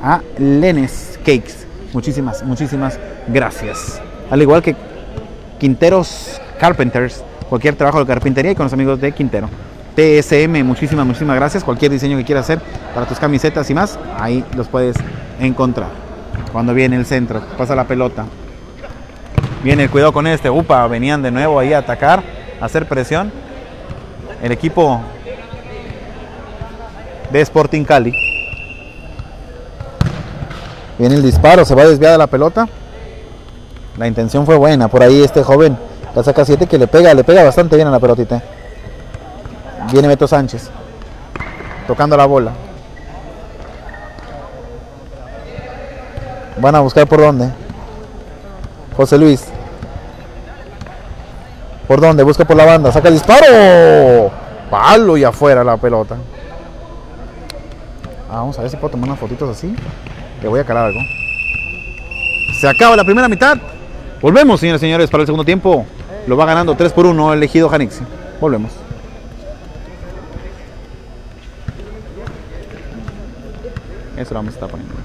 [0.03, 1.65] A Lenes Cakes.
[1.93, 4.01] Muchísimas, muchísimas gracias.
[4.29, 4.75] Al igual que
[5.59, 7.23] Quinteros Carpenters.
[7.49, 9.47] Cualquier trabajo de carpintería y con los amigos de Quintero.
[9.95, 11.63] TSM, muchísimas, muchísimas gracias.
[11.63, 12.59] Cualquier diseño que quieras hacer
[12.93, 14.95] para tus camisetas y más, ahí los puedes
[15.39, 16.04] encontrar.
[16.51, 18.25] Cuando viene el centro, pasa la pelota.
[19.63, 20.49] Viene el cuidado con este.
[20.49, 22.23] Upa, venían de nuevo ahí a atacar,
[22.61, 23.31] a hacer presión.
[24.41, 25.01] El equipo
[27.31, 28.13] de Sporting Cali.
[30.97, 32.67] Viene el disparo, se va desviada la pelota.
[33.97, 34.87] La intención fue buena.
[34.87, 35.77] Por ahí este joven
[36.15, 38.41] la saca 7 que le pega, le pega bastante bien a la pelotita.
[39.91, 40.69] Viene Beto Sánchez.
[41.87, 42.51] Tocando la bola.
[46.65, 47.47] Van a buscar por dónde.
[48.97, 49.45] José Luis.
[51.87, 52.23] ¿Por dónde?
[52.23, 52.91] Busca por la banda.
[52.91, 54.31] Saca el disparo.
[54.71, 56.15] Palo y afuera la pelota.
[58.31, 59.75] Ah, vamos a ver si puedo tomar unas fotitos así.
[60.41, 61.01] Le voy a calar algo.
[62.59, 63.59] Se acaba la primera mitad.
[64.19, 65.85] Volvemos, señores y señores, para el segundo tiempo.
[66.25, 68.01] Lo va ganando 3 por 1 el elegido Janixi.
[68.41, 68.71] Volvemos.
[74.17, 75.04] Eso lo vamos a estar poniendo.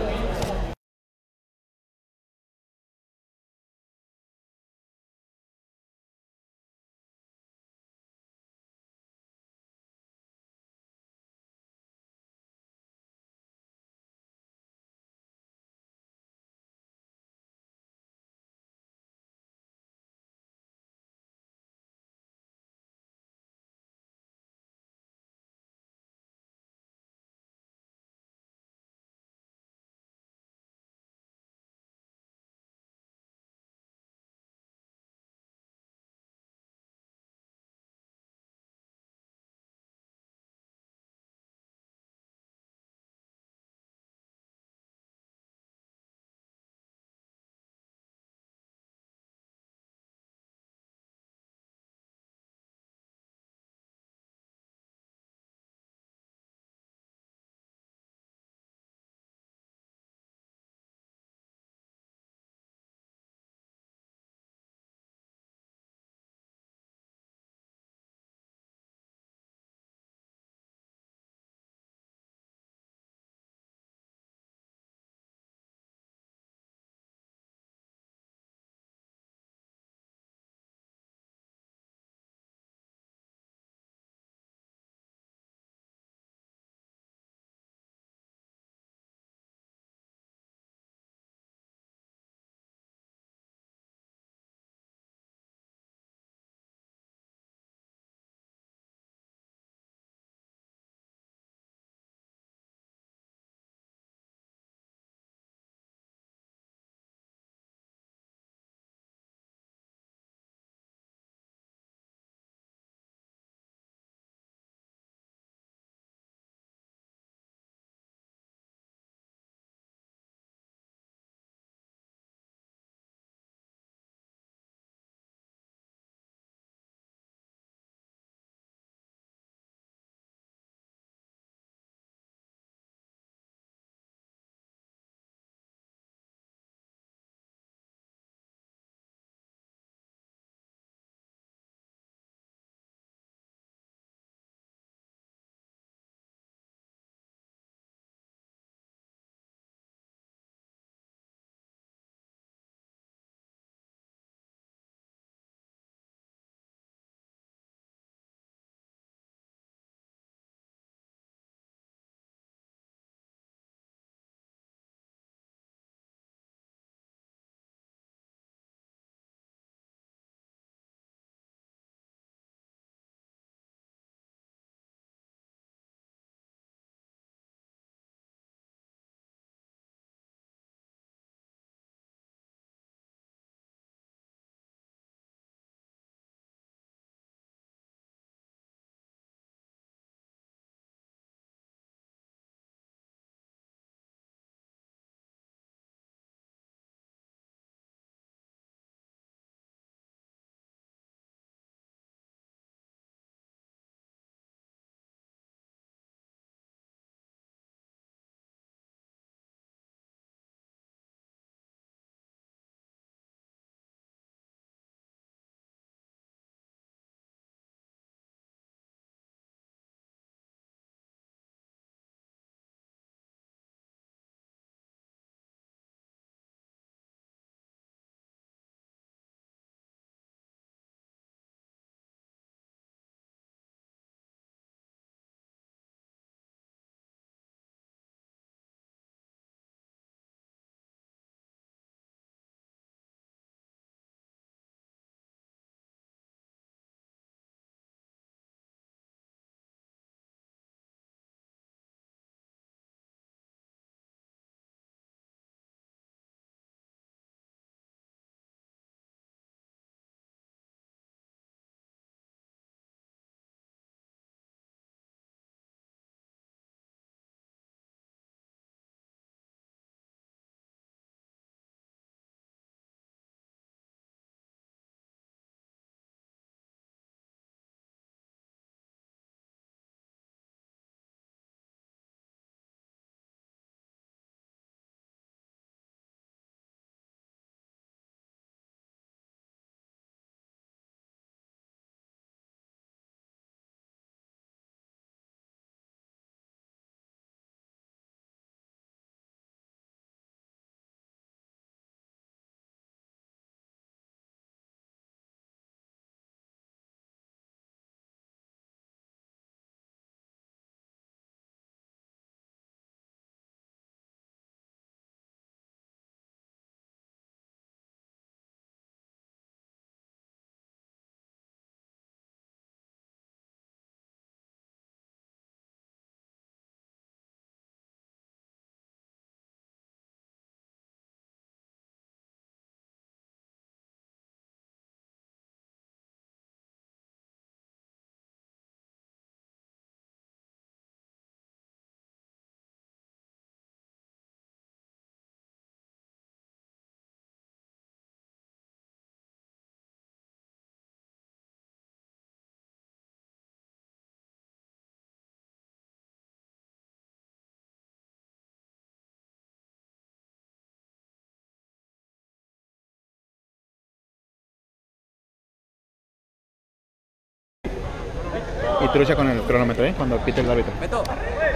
[368.91, 369.93] trucha con el cronómetro, ¿eh?
[369.95, 370.73] Cuando pite el árbitro.
[370.79, 371.03] Beto,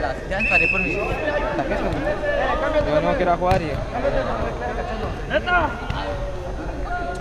[0.01, 0.95] las, ya estaré por mi.
[0.95, 1.79] ¿Ataques
[2.87, 3.71] Yo no quiero jugar y.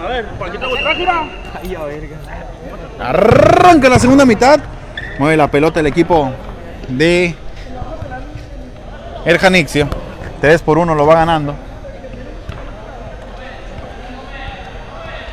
[0.00, 1.28] A ver, Paquita Ultrágira.
[1.62, 2.16] Ay, a verga.
[3.00, 4.60] Arranca la segunda mitad.
[5.18, 6.30] Mueve la pelota el equipo
[6.88, 7.34] de
[9.24, 9.88] el Janixio.
[10.40, 11.54] 3 por 1 lo va ganando.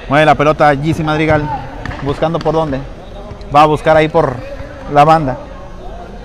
[0.07, 1.43] Mueve la pelota Gizzy Madrigal.
[2.03, 2.79] Buscando por dónde.
[3.53, 4.50] Va a buscar ahí por
[4.91, 5.37] la banda.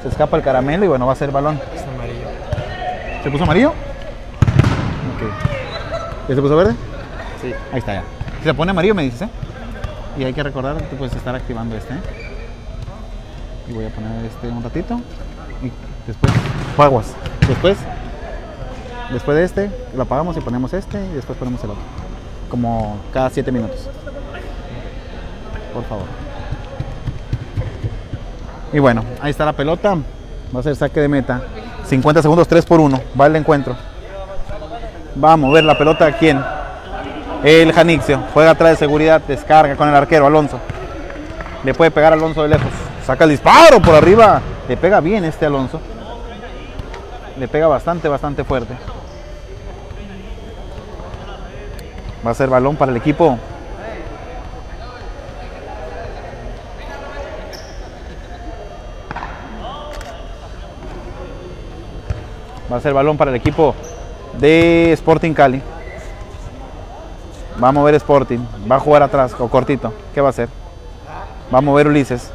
[0.03, 1.61] Se escapa el caramelo y bueno, va a ser balón.
[1.75, 2.27] Es amarillo.
[3.23, 3.71] ¿Se puso amarillo?
[3.71, 5.23] Ok.
[6.29, 6.75] ¿Ya se puso verde?
[7.41, 7.53] Sí.
[7.73, 8.03] Ahí está ya.
[8.39, 9.29] Si se pone amarillo me dices, ¿eh?
[10.19, 11.95] Y hay que recordar que puedes estar activando este.
[11.95, 12.01] ¿eh?
[13.69, 15.01] Y voy a poner este un ratito.
[15.63, 15.71] Y
[16.07, 16.33] después,
[16.79, 17.15] aguas.
[17.49, 17.79] Después,
[19.13, 21.83] después de este, lo apagamos y ponemos este y después ponemos el otro.
[22.51, 23.89] Como cada 7 minutos.
[25.73, 26.26] Por favor.
[28.73, 29.97] Y bueno, ahí está la pelota.
[30.55, 31.43] Va a ser saque de meta.
[31.87, 33.01] 50 segundos, 3 por 1.
[33.19, 33.77] Va el encuentro.
[35.23, 36.11] Va a mover la pelota.
[36.13, 36.43] ¿Quién?
[37.45, 38.23] El Janixio.
[38.35, 39.21] Juega atrás de seguridad.
[39.27, 40.59] Descarga con el arquero Alonso.
[41.65, 42.71] Le puede pegar Alonso de lejos.
[43.05, 44.41] Saca el disparo por arriba.
[44.69, 45.81] Le pega bien este Alonso.
[47.39, 48.75] Le pega bastante, bastante fuerte.
[52.27, 53.39] Va a ser balón para el equipo.
[62.71, 63.75] Va a ser balón para el equipo
[64.39, 65.63] de Sporting Cali.
[67.63, 68.41] Va a mover Sporting.
[68.71, 69.93] Va a jugar atrás o cortito.
[70.15, 70.49] ¿Qué va a hacer?
[71.53, 72.31] Va a mover Ulises.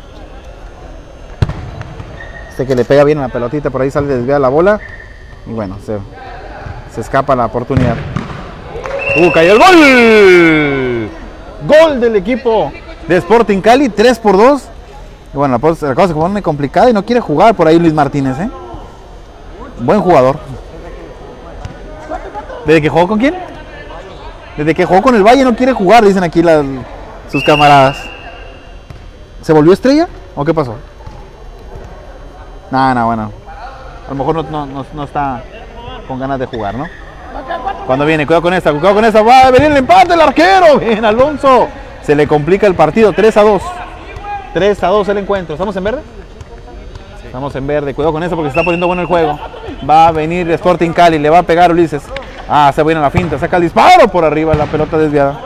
[2.49, 4.79] Este que le pega bien a la pelotita, por ahí sale desviada la bola.
[5.45, 5.97] Y bueno, se,
[6.93, 7.95] se escapa la oportunidad.
[9.17, 11.09] ¡Uh, cayó el gol!
[11.67, 12.71] Gol del equipo
[13.07, 14.63] de Sporting Cali, 3 por 2.
[15.33, 18.39] Y bueno, la cosa se pone complicada y no quiere jugar por ahí Luis Martínez,
[18.39, 18.49] ¿eh?
[19.81, 20.39] Buen jugador.
[22.65, 23.35] ¿Desde que jugó con quién?
[24.57, 26.43] Desde que jugó con el Valle no quiere jugar, dicen aquí
[27.31, 27.97] sus camaradas.
[29.41, 30.07] ¿Se volvió estrella?
[30.35, 30.75] ¿O qué pasó?
[32.69, 33.31] No, no, bueno.
[34.05, 35.43] A lo mejor no, está
[36.07, 36.85] con ganas de jugar, ¿no?
[37.87, 40.77] Cuando viene, cuidado con esta, cuidado con esta, va a venir el empate, el arquero.
[40.79, 41.67] Bien, Alonso.
[42.03, 43.61] Se le complica el partido, 3 a 2.
[44.53, 45.55] 3 a 2 el encuentro.
[45.55, 46.01] ¿Estamos en verde?
[47.25, 49.39] Estamos en verde, cuidado con eso porque se está poniendo bueno el juego.
[49.87, 52.03] Va a venir Sporting Cali, le va a pegar Ulises.
[52.47, 55.39] Ah, se viene la finta, saca el disparo por arriba, la pelota desviada.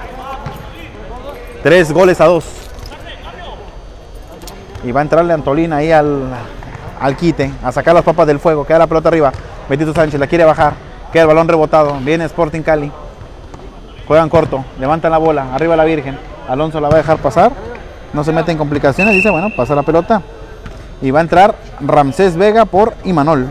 [1.63, 2.45] Tres goles a dos.
[4.83, 6.23] Y va a entrarle Antolina ahí al,
[6.99, 8.65] al quite, a sacar las papas del fuego.
[8.65, 9.31] Queda la pelota arriba.
[9.69, 10.73] Betito Sánchez la quiere bajar.
[11.11, 11.97] Queda el balón rebotado.
[12.01, 12.91] Viene Sporting Cali.
[14.07, 16.17] Juegan corto, levantan la bola, arriba la Virgen.
[16.47, 17.51] Alonso la va a dejar pasar.
[18.13, 20.21] No se mete en complicaciones, dice, bueno, pasa la pelota.
[21.01, 23.47] Y va a entrar Ramsés Vega por Imanol.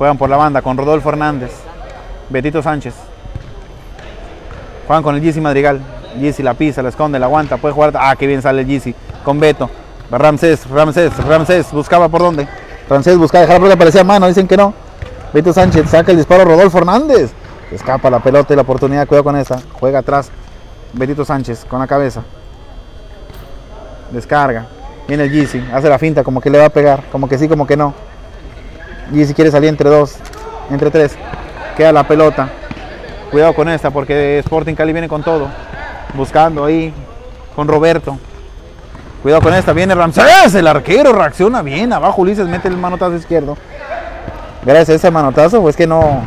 [0.00, 1.50] Juegan por la banda con Rodolfo Hernández,
[2.30, 2.94] Betito Sánchez.
[4.86, 5.82] Juegan con el Gizzy Madrigal.
[6.18, 7.92] Gizzy la pisa, la esconde, la aguanta, puede jugar.
[7.94, 8.94] Ah, qué bien sale el Gizzy.
[9.22, 9.68] Con Beto.
[10.10, 11.70] Ramsés, Ramsés, Ramsés.
[11.70, 12.48] Buscaba por dónde.
[12.88, 14.72] Ramsés buscaba dejar la parecía mano, dicen que no.
[15.34, 17.32] Beto Sánchez saca el disparo Rodolfo Hernández.
[17.70, 19.60] Escapa la pelota y la oportunidad, cuidado con esa.
[19.78, 20.30] Juega atrás.
[20.94, 22.22] Betito Sánchez con la cabeza.
[24.10, 24.66] Descarga.
[25.06, 25.62] Viene el Gizzy.
[25.74, 27.02] Hace la finta como que le va a pegar.
[27.12, 27.92] Como que sí, como que no.
[29.12, 30.16] Gizzy quiere salir entre dos.
[30.70, 31.16] Entre tres.
[31.76, 32.48] Queda la pelota.
[33.30, 35.48] Cuidado con esta porque Sporting Cali viene con todo.
[36.14, 36.92] Buscando ahí
[37.54, 38.18] con Roberto.
[39.22, 39.72] Cuidado con esta.
[39.72, 40.54] Viene Ramsés.
[40.54, 41.92] El arquero reacciona bien.
[41.92, 43.56] Abajo Ulises mete el manotazo izquierdo.
[44.64, 46.20] Gracias a ese manotazo, pues que no,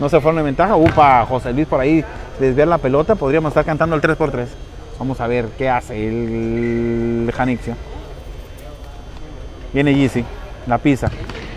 [0.00, 0.76] no se fueron en ventaja.
[0.76, 2.04] Upa, José Luis por ahí
[2.40, 3.14] desviar la pelota.
[3.14, 4.48] Podríamos estar cantando el 3 por 3
[4.98, 7.74] Vamos a ver qué hace el Janixio.
[9.72, 10.24] Viene Yeezy,
[10.66, 11.10] la pisa.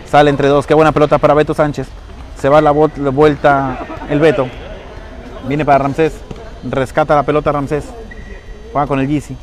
[0.10, 0.66] Sale entre dos.
[0.66, 1.88] Qué buena pelota para Beto Sánchez.
[2.39, 3.80] Se va la, vuelta
[4.10, 4.47] el Beto.
[5.47, 6.14] Viene para Ramsés.
[6.64, 7.86] Rescata la pelota Ramsés.
[8.72, 9.38] Juega con el Yeezy.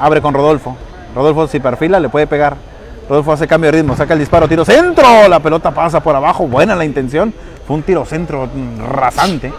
[0.00, 0.76] Abre con Rodolfo.
[1.14, 2.56] Rodolfo si perfila le puede pegar.
[3.08, 5.28] Rodolfo hace cambio de ritmo, saca el disparo, tiro centro.
[5.28, 6.48] La pelota pasa por abajo.
[6.48, 7.32] Buena la intención.
[7.64, 9.52] Fue un tiro centro mm, rasante.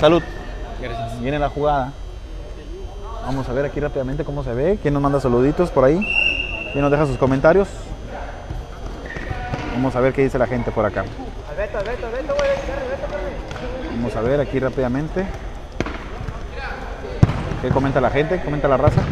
[0.00, 0.22] Salud.
[0.80, 1.20] Gracias.
[1.20, 1.92] Viene la jugada.
[3.26, 4.78] Vamos a ver aquí rápidamente cómo se ve.
[4.80, 6.00] ¿Quién nos manda saluditos por ahí?
[6.72, 7.68] ¿Quién nos deja sus comentarios?
[9.76, 11.04] Vamos a ver qué dice la gente por acá.
[13.90, 15.26] Vamos a ver aquí rápidamente.
[17.60, 18.40] ¿Qué comenta la gente?
[18.40, 19.02] ¿Comenta la raza?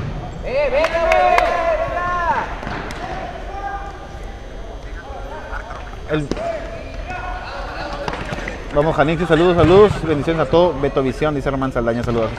[8.75, 9.93] Vamos, Janixi, saludos, saludos.
[10.03, 10.81] Bendiciones a todo.
[10.81, 12.31] Betovisión, dice Román Saldaña, saludos.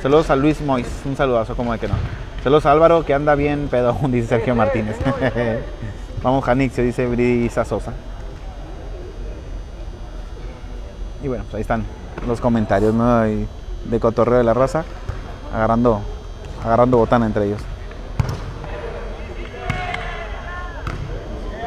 [0.00, 1.94] Saludos a Luis Mois, un saludazo, como de que no.
[2.42, 4.96] Saludos a Álvaro, que anda bien pedo, dice Sergio Martínez.
[6.22, 7.92] Vamos, Janixi, dice Brisa Sosa.
[11.22, 11.84] Y bueno, pues ahí están
[12.26, 13.20] los comentarios, ¿no?
[13.22, 14.84] De cotorreo de la raza,
[15.54, 16.00] agarrando,
[16.64, 17.60] agarrando botana entre ellos.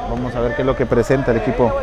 [0.10, 1.74] Vamos a ver qué es lo que presenta el equipo.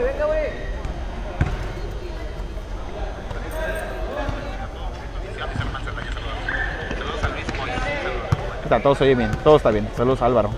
[8.82, 9.88] Todo se oye bien, todo está bien.
[9.96, 10.50] Saludos Álvaro,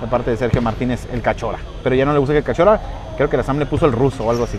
[0.00, 1.58] de parte de Sergio Martínez, el cachora.
[1.82, 2.80] Pero ya no le gusta que el cachora,
[3.16, 4.58] creo que la Sam le puso el ruso o algo así.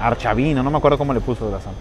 [0.00, 1.74] Archavino, no me acuerdo cómo le puso la Sam.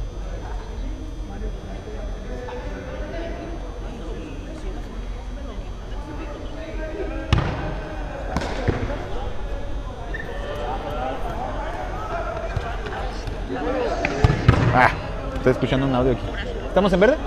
[14.73, 14.91] Ah,
[15.35, 16.21] estoy escuchando un audio aquí.
[16.67, 17.17] ¿Estamos en verde?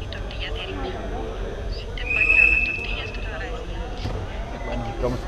[0.00, 0.90] y tortilla de harina.
[1.70, 3.78] Si te encuentran las tortillas, te lo agradecería.
[4.66, 5.18] Bueno, vamos,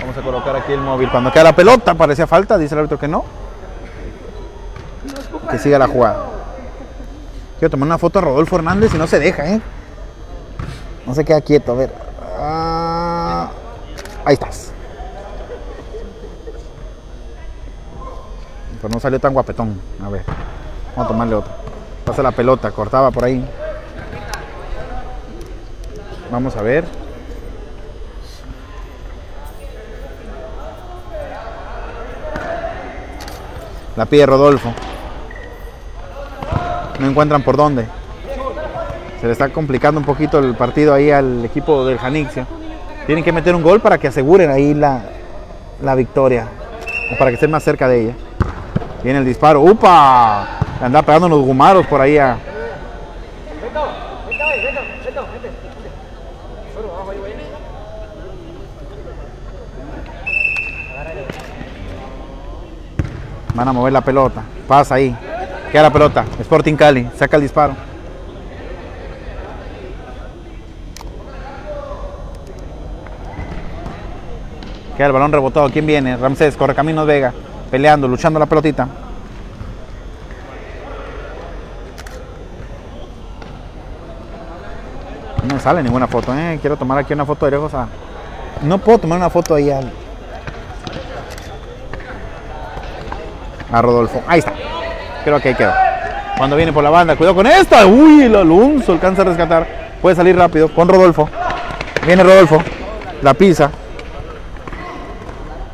[0.00, 1.10] vamos a colocar aquí el móvil.
[1.10, 3.24] Cuando queda la pelota, parecía falta, dice el árbitro que no.
[5.50, 6.24] Que siga la jugada.
[7.58, 9.60] Quiero tomar una foto a Rodolfo Hernández y no se deja, ¿eh?
[11.06, 11.94] No se queda quieto, a ver.
[12.38, 13.50] Ah,
[14.24, 14.72] ahí estás.
[18.80, 19.80] Pues no salió tan guapetón.
[20.04, 20.24] A ver,
[20.96, 21.52] vamos a tomarle otro.
[22.04, 23.46] Pasa la pelota, cortaba por ahí.
[26.30, 27.03] Vamos a ver.
[33.96, 34.72] La pide Rodolfo.
[36.98, 37.86] No encuentran por dónde.
[39.20, 42.46] Se le está complicando un poquito el partido ahí al equipo del Janixia.
[43.06, 45.02] Tienen que meter un gol para que aseguren ahí la,
[45.82, 46.48] la victoria.
[47.12, 48.14] O para que estén más cerca de ella.
[49.02, 49.60] Viene el disparo.
[49.60, 50.58] ¡Upa!
[50.80, 52.36] Le anda pegando unos gumaros por ahí a.
[63.54, 64.42] Van a mover la pelota.
[64.66, 65.16] Pasa ahí.
[65.70, 66.24] Queda la pelota.
[66.40, 67.08] Sporting Cali.
[67.16, 67.74] Saca el disparo.
[74.96, 75.70] Queda el balón rebotado.
[75.70, 76.16] ¿Quién viene?
[76.16, 76.56] Ramsés.
[76.56, 77.32] Corre Caminos Vega.
[77.70, 78.88] Peleando, luchando la pelotita.
[85.48, 86.58] No sale ninguna foto, ¿eh?
[86.60, 87.72] Quiero tomar aquí una foto de lejos.
[88.62, 90.03] No puedo tomar una foto ahí al...
[93.74, 94.22] A Rodolfo.
[94.28, 94.52] Ahí está.
[95.24, 95.72] Creo que ahí quedó.
[96.38, 97.84] Cuando viene por la banda, cuidado con esta.
[97.86, 99.66] Uy, el Alonso alcanza a rescatar.
[100.00, 101.28] Puede salir rápido con Rodolfo.
[102.06, 102.62] Viene Rodolfo.
[103.20, 103.70] La pisa.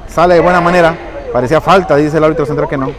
[0.06, 0.94] Sale de buena manera.
[1.30, 2.90] Parecía falta, dice el árbitro central que no.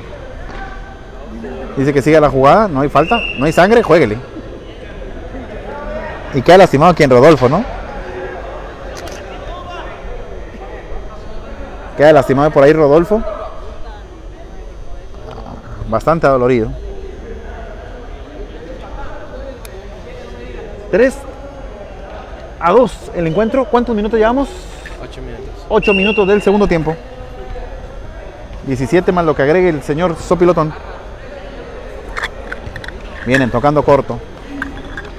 [1.76, 2.68] Dice que siga la jugada.
[2.68, 3.20] No hay falta.
[3.39, 3.82] No hay sangre.
[3.82, 4.20] Jueguele.
[6.36, 7.66] Y queda lastimado aquí en Rodolfo, ¿no?
[11.97, 13.24] Queda lastimado por ahí Rodolfo.
[15.92, 16.72] Bastante dolorido.
[20.89, 21.14] 3
[22.62, 23.66] a 2 el encuentro.
[23.66, 24.48] ¿Cuántos minutos llevamos?
[25.04, 25.66] 8 minutos.
[25.68, 26.96] 8 minutos del segundo tiempo.
[28.68, 30.74] 17 más lo que agregue el señor Sopilotón.
[33.26, 34.18] Vienen tocando corto.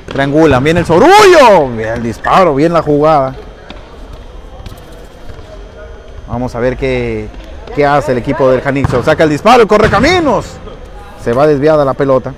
[0.07, 1.69] Triangulan, viene el sorullo.
[1.77, 3.35] Bien el disparo, bien la jugada.
[6.29, 7.29] Vamos a ver qué,
[7.75, 9.03] qué hace el equipo del Janixo.
[9.03, 10.59] Saca el disparo, corre caminos.
[11.23, 12.35] Se va desviada la pelota.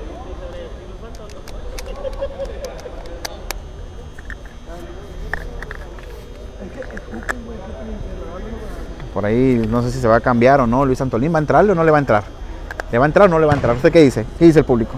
[9.14, 10.84] Por ahí no sé si se va a cambiar o no.
[10.84, 12.24] Luis Antolín va a entrarle o no le va a entrar.
[12.92, 13.74] ¿Le va a entrar o no le va a entrar?
[13.74, 14.26] ¿Usted qué dice?
[14.38, 14.92] ¿Qué dice el público?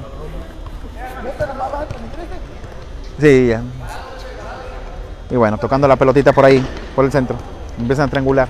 [3.20, 3.62] Sí, ya.
[5.30, 7.36] Y bueno, tocando la pelotita por ahí, por el centro.
[7.78, 8.48] Empiezan a triangular.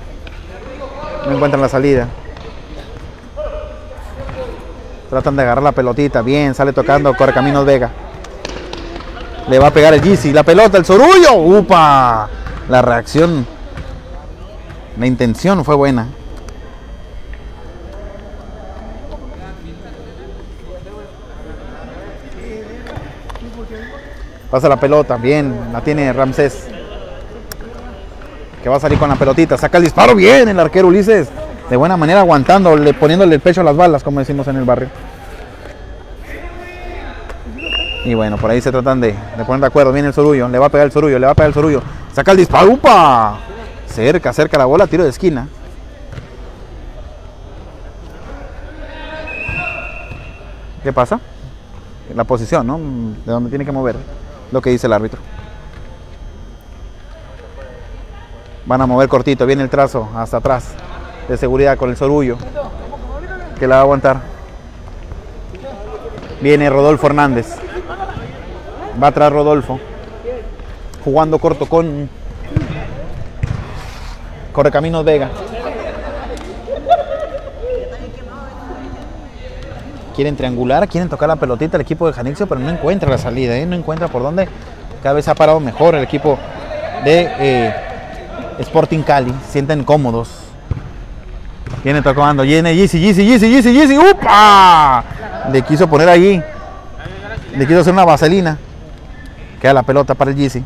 [1.26, 2.09] No encuentran la salida.
[5.11, 6.22] Tratan de agarrar la pelotita.
[6.22, 7.90] Bien, sale tocando Correcaminos Vega.
[9.48, 10.32] Le va a pegar el Gizzy.
[10.32, 11.34] La pelota, el Sorullo.
[11.34, 12.28] ¡Upa!
[12.68, 13.46] La reacción.
[14.98, 16.09] La intención fue buena.
[24.50, 26.68] Pasa la pelota, bien, la tiene Ramsés.
[28.62, 31.28] Que va a salir con la pelotita, saca el disparo, bien el arquero Ulises
[31.68, 34.88] de buena manera aguantándole, poniéndole el pecho a las balas, como decimos en el barrio.
[38.04, 39.92] Y bueno, por ahí se tratan de, de poner de acuerdo.
[39.92, 41.82] Viene el sorullo, le va a pegar el sorullo, le va a pegar el sorullo.
[42.12, 42.70] Saca el disparo.
[42.70, 43.38] ¡Upa!
[43.86, 45.48] Cerca, cerca la bola, tiro de esquina.
[50.84, 51.18] ¿Qué pasa?
[52.14, 52.78] La posición, ¿no?
[52.78, 53.96] De donde tiene que mover.
[54.52, 55.20] Lo que dice el árbitro.
[58.66, 60.74] Van a mover cortito, viene el trazo hasta atrás.
[61.29, 62.37] De seguridad con el sorullo.
[63.59, 64.20] Que la va a aguantar.
[66.41, 67.57] Viene Rodolfo Hernández.
[69.03, 69.81] Va atrás Rodolfo.
[71.05, 72.09] Jugando corto con
[74.53, 75.31] Correcaminos Vega.
[80.14, 83.55] Quieren triangular, quieren tocar la pelotita el equipo de Janixio, pero no encuentra la salida,
[83.55, 83.66] ¿eh?
[83.66, 84.49] no encuentra por dónde.
[85.03, 86.39] Cada vez ha parado mejor el equipo
[87.05, 87.74] de eh,
[88.61, 89.35] Sporting Cali.
[89.47, 90.45] Sienten cómodos.
[91.82, 93.96] Viene tocando, viene Yeezy, Yeezy, Yeezy, Yeezy, Yeezy.
[93.96, 95.04] ¡Upa!
[95.52, 96.42] Le quiso poner allí.
[97.56, 98.58] Le quiso hacer una vaselina.
[99.60, 100.62] Queda la pelota para el Yeezy.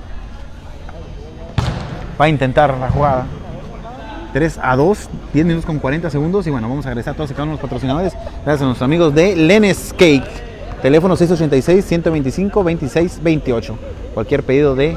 [2.20, 3.26] Va a intentar la jugada.
[4.32, 6.46] 3 a 2, 10 minutos con 40 segundos.
[6.46, 8.12] Y bueno, vamos a agradecer a todos y cada uno de los patrocinadores.
[8.44, 10.28] Gracias a nuestros amigos de Lenes Cake.
[10.82, 13.76] Teléfono 686-125-2628.
[14.14, 14.96] Cualquier pedido de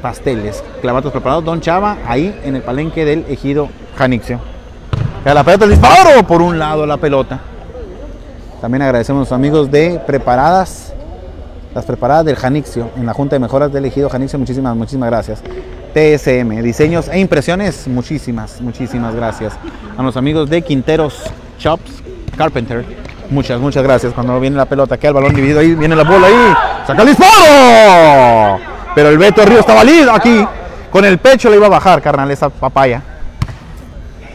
[0.00, 4.40] pasteles, clavatos preparados, Don Chava, ahí en el palenque del ejido Janixio.
[5.24, 7.38] A la pelota el disparo, por un lado la pelota.
[8.60, 10.92] También agradecemos a nuestros amigos de Preparadas,
[11.74, 14.38] las preparadas del Janixio, en la Junta de Mejoras del ejido Janixio.
[14.38, 15.40] Muchísimas, muchísimas gracias.
[15.94, 19.54] TSM, diseños e impresiones, muchísimas, muchísimas gracias.
[19.96, 21.22] A los amigos de Quinteros
[21.58, 22.02] Shops
[22.36, 22.84] Carpenter,
[23.30, 24.12] muchas, muchas gracias.
[24.12, 26.54] Cuando viene la pelota, queda el balón dividido ahí, viene la bola ahí,
[26.84, 28.58] saca el disparo.
[28.94, 30.44] Pero el Beto Río está valido aquí.
[30.90, 33.02] Con el pecho le iba a bajar, carnal, esa papaya.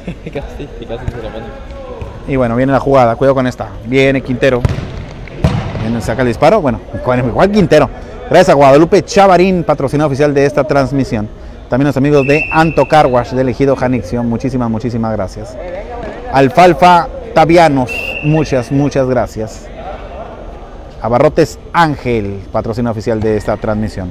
[2.28, 3.70] Y bueno, viene la jugada, cuidado con esta.
[3.86, 4.62] Viene Quintero.
[5.82, 6.60] Viene, saca el disparo.
[6.60, 6.82] Bueno,
[7.26, 7.90] igual Quintero.
[8.30, 11.30] Gracias a Guadalupe Chavarín, patrocinador oficial de esta transmisión.
[11.70, 14.24] También los amigos de Anto Carwash, del ejido Janixio.
[14.24, 15.58] Muchísimas, muchísimas gracias.
[16.34, 17.92] Alfalfa Tavianos,
[18.24, 19.68] muchas, muchas gracias.
[21.02, 24.10] Abarrotes Ángel, patrocinador oficial de esta transmisión.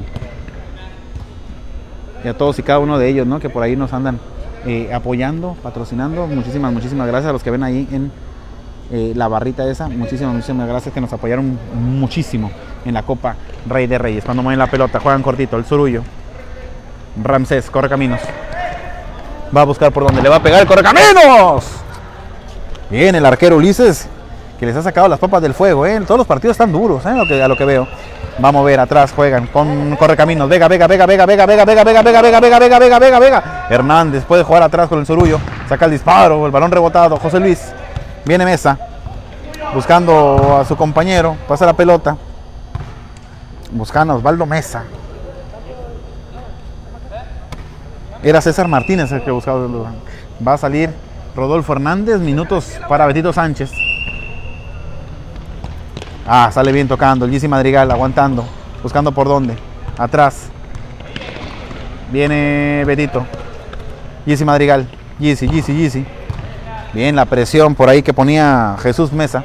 [2.24, 3.40] Y a todos y cada uno de ellos, ¿no?
[3.40, 4.18] Que por ahí nos andan
[4.66, 6.26] eh, apoyando, patrocinando.
[6.26, 8.10] Muchísimas, muchísimas gracias a los que ven ahí en
[8.90, 9.88] eh, la barrita esa.
[9.88, 12.50] Muchísimas, muchísimas gracias que nos apoyaron muchísimo
[12.84, 13.36] en la Copa
[13.68, 14.24] Rey de Reyes.
[14.24, 16.02] Cuando mueven la pelota, juegan cortito, el surullo.
[17.22, 18.20] Ramsés, corre caminos.
[19.56, 21.64] Va a buscar por donde le va a pegar el correcaminos.
[22.90, 24.08] Bien, el arquero Ulises,
[24.58, 25.86] que les ha sacado las papas del fuego.
[25.86, 26.00] ¿eh?
[26.06, 27.10] Todos los partidos están duros, ¿eh?
[27.10, 27.86] a, lo que, a lo que veo.
[28.38, 30.48] Vamos a ver, atrás juegan con correcaminos.
[30.48, 33.66] Vega, Vega, Vega, Vega, Vega, Vega, Vega, Vega, Vega, Vega, Vega, Vega, Vega, Vega.
[33.70, 35.38] Hernández puede jugar atrás con el Sorullo.
[35.68, 37.16] Saca el disparo, el balón rebotado.
[37.16, 37.72] José Luis.
[38.24, 38.78] Viene Mesa.
[39.74, 41.36] Buscando a su compañero.
[41.48, 42.16] Pasa la pelota.
[43.70, 44.84] Buscando a Osvaldo Mesa.
[48.22, 49.66] Era César Martínez el que buscaba.
[50.46, 50.90] Va a salir
[51.34, 52.20] Rodolfo Hernández.
[52.20, 53.70] Minutos para Betito Sánchez.
[56.26, 57.24] Ah, sale bien tocando.
[57.24, 58.44] El Madrigal aguantando.
[58.82, 59.56] Buscando por dónde.
[59.96, 60.48] Atrás.
[62.10, 63.24] Viene Betito.
[64.24, 64.88] Gizzy Madrigal.
[65.20, 66.06] Gizzy, Gizzy, Gizzy.
[66.92, 69.44] Bien, la presión por ahí que ponía Jesús Mesa.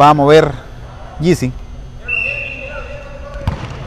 [0.00, 0.52] Va a mover
[1.20, 1.52] Gizzy.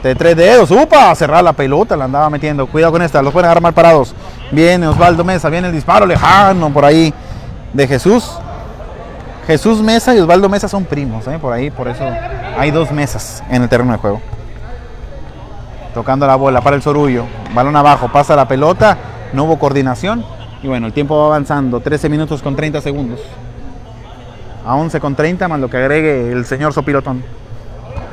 [0.04, 0.70] De tres dedos.
[0.72, 1.16] ¡Upa!
[1.16, 1.96] Cerrar la pelota.
[1.96, 2.68] La andaba metiendo.
[2.68, 3.22] Cuidado con esta.
[3.22, 4.14] Los pueden agarrar mal parados.
[4.52, 5.48] Viene Osvaldo Mesa.
[5.48, 7.14] Viene el disparo lejano por ahí
[7.72, 8.40] de Jesús.
[9.48, 11.28] Jesús Mesa y Osvaldo Mesa son primos.
[11.28, 11.38] ¿eh?
[11.40, 12.04] Por ahí, por eso
[12.58, 14.22] hay dos mesas en el terreno de juego.
[15.94, 17.26] Tocando la bola para el Sorullo.
[17.54, 18.10] Balón abajo.
[18.12, 18.98] Pasa la pelota.
[19.34, 20.26] No hubo coordinación.
[20.64, 21.82] Y bueno, el tiempo va avanzando.
[21.82, 23.20] 13 minutos con 30 segundos.
[24.66, 27.24] A 11 con 30 más lo que agregue el señor Sopilotón.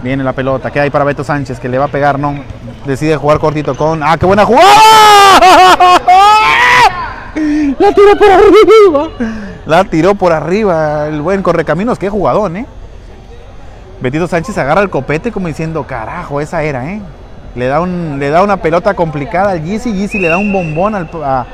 [0.02, 0.70] Viene la pelota.
[0.70, 1.60] ¿Qué hay para Beto Sánchez?
[1.60, 2.34] Que le va a pegar, no.
[2.84, 4.02] Decide jugar cortito con.
[4.02, 4.66] ¡Ah, qué buena jugada!
[7.78, 9.49] La tiró por arriba.
[9.70, 11.06] La tiró por arriba.
[11.06, 11.96] El buen Correcaminos.
[11.96, 12.66] Qué jugadón, ¿eh?
[14.00, 17.00] Betito Sánchez agarra el copete como diciendo, carajo, esa era, ¿eh?
[17.54, 19.92] Le da, un, le da una pelota complicada al Yeezy.
[19.92, 21.46] Yeezy le da un bombón al, a-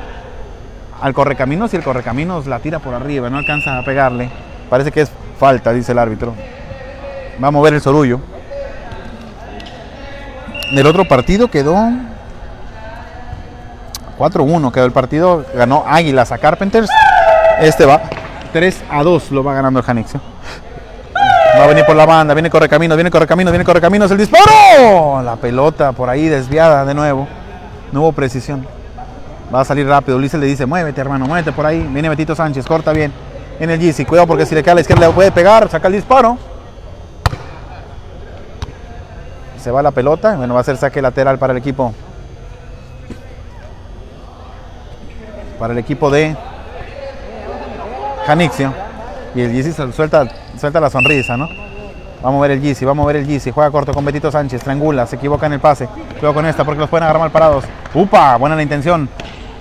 [0.99, 3.29] al Correcaminos y el Correcaminos la tira por arriba.
[3.29, 4.31] No alcanza a pegarle.
[4.67, 6.33] Parece que es falta, dice el árbitro.
[7.43, 8.19] Va a mover el Sorullo.
[10.73, 11.75] Del otro partido quedó
[14.17, 15.45] 4-1 quedó el partido.
[15.53, 16.89] Ganó Águilas a Carpenters.
[17.59, 18.01] Este va
[18.53, 20.21] 3 a 2 lo va ganando el Janixio.
[21.57, 25.21] Va a venir por la banda, viene Correcaminos, viene Correcaminos, viene Correcaminos, el disparo.
[25.23, 27.27] La pelota por ahí desviada de nuevo.
[27.91, 28.67] No hubo precisión.
[29.53, 30.17] Va a salir rápido.
[30.17, 31.81] Ulises le dice, muévete hermano, muévete por ahí.
[31.91, 33.11] Viene Betito Sánchez, corta bien.
[33.59, 35.87] En el GC, cuidado porque si le cae a la izquierda le puede pegar, saca
[35.87, 36.37] el disparo.
[39.59, 41.93] Se va la pelota, bueno, va a ser saque lateral para el equipo.
[45.57, 46.37] Para el equipo de
[48.27, 48.73] Janixio.
[49.33, 50.27] Y el Yeezy suelta,
[50.59, 51.47] suelta la sonrisa, ¿no?
[52.21, 53.51] Vamos a ver el Yeezy, vamos a ver el Yeezy.
[53.51, 55.87] Juega corto con Betito Sánchez, triangula, se equivoca en el pase.
[56.19, 57.63] Cuidado con esta porque los pueden agarrar mal parados.
[57.93, 58.35] ¡Upa!
[58.35, 59.07] Buena la intención.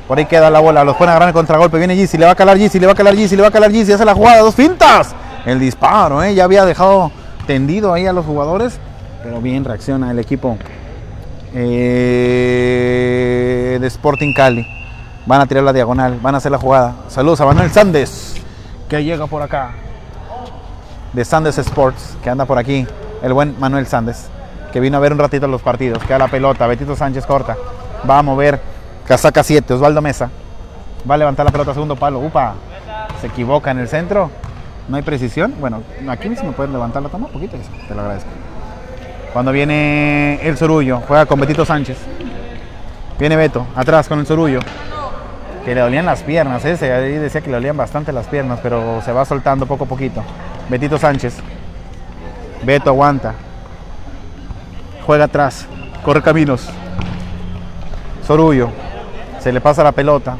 [0.08, 1.78] Por ahí queda la bola, los pueden agarrar en contragolpe.
[1.78, 3.52] Viene Yeezy, le va a calar Yeezy, le va a calar Yeezy, le va a
[3.52, 3.92] calar Yeezy.
[3.92, 5.14] Hace la jugada, dos fintas.
[5.44, 6.34] El disparo, ¿eh?
[6.34, 7.12] Ya había dejado
[7.46, 8.80] tendido ahí a los jugadores.
[9.22, 10.58] Pero bien reacciona el equipo
[11.54, 12.18] eh,
[13.80, 14.66] de Sporting Cali.
[15.26, 16.94] Van a tirar la diagonal, van a hacer la jugada.
[17.08, 18.35] Saludos a Manuel Sandes,
[18.88, 19.70] que llega por acá.
[21.12, 22.86] De Sandes Sports, que anda por aquí.
[23.22, 24.28] El buen Manuel Sandes,
[24.72, 26.02] que vino a ver un ratito los partidos.
[26.04, 27.56] Queda la pelota, Betito Sánchez corta.
[28.08, 28.60] Va a mover
[29.06, 30.30] casaca 7, Osvaldo Mesa.
[31.08, 32.20] Va a levantar la pelota, segundo palo.
[32.20, 32.54] Upa,
[33.20, 34.30] se equivoca en el centro.
[34.88, 35.54] No hay precisión.
[35.58, 37.56] Bueno, aquí me pueden levantar la toma un poquito,
[37.88, 38.30] te lo agradezco.
[39.32, 41.98] Cuando viene el Sorullo, juega con Betito Sánchez.
[43.18, 44.60] Viene Beto, atrás con el Sorullo.
[45.66, 49.02] Que le dolían las piernas, ese ahí decía que le dolían bastante las piernas, pero
[49.02, 50.22] se va soltando poco a poquito.
[50.68, 51.38] Betito Sánchez.
[52.62, 53.34] Beto aguanta.
[55.04, 55.66] Juega atrás.
[56.04, 56.68] Corre caminos.
[58.24, 58.68] Sorullo.
[59.40, 60.36] Se le pasa la pelota.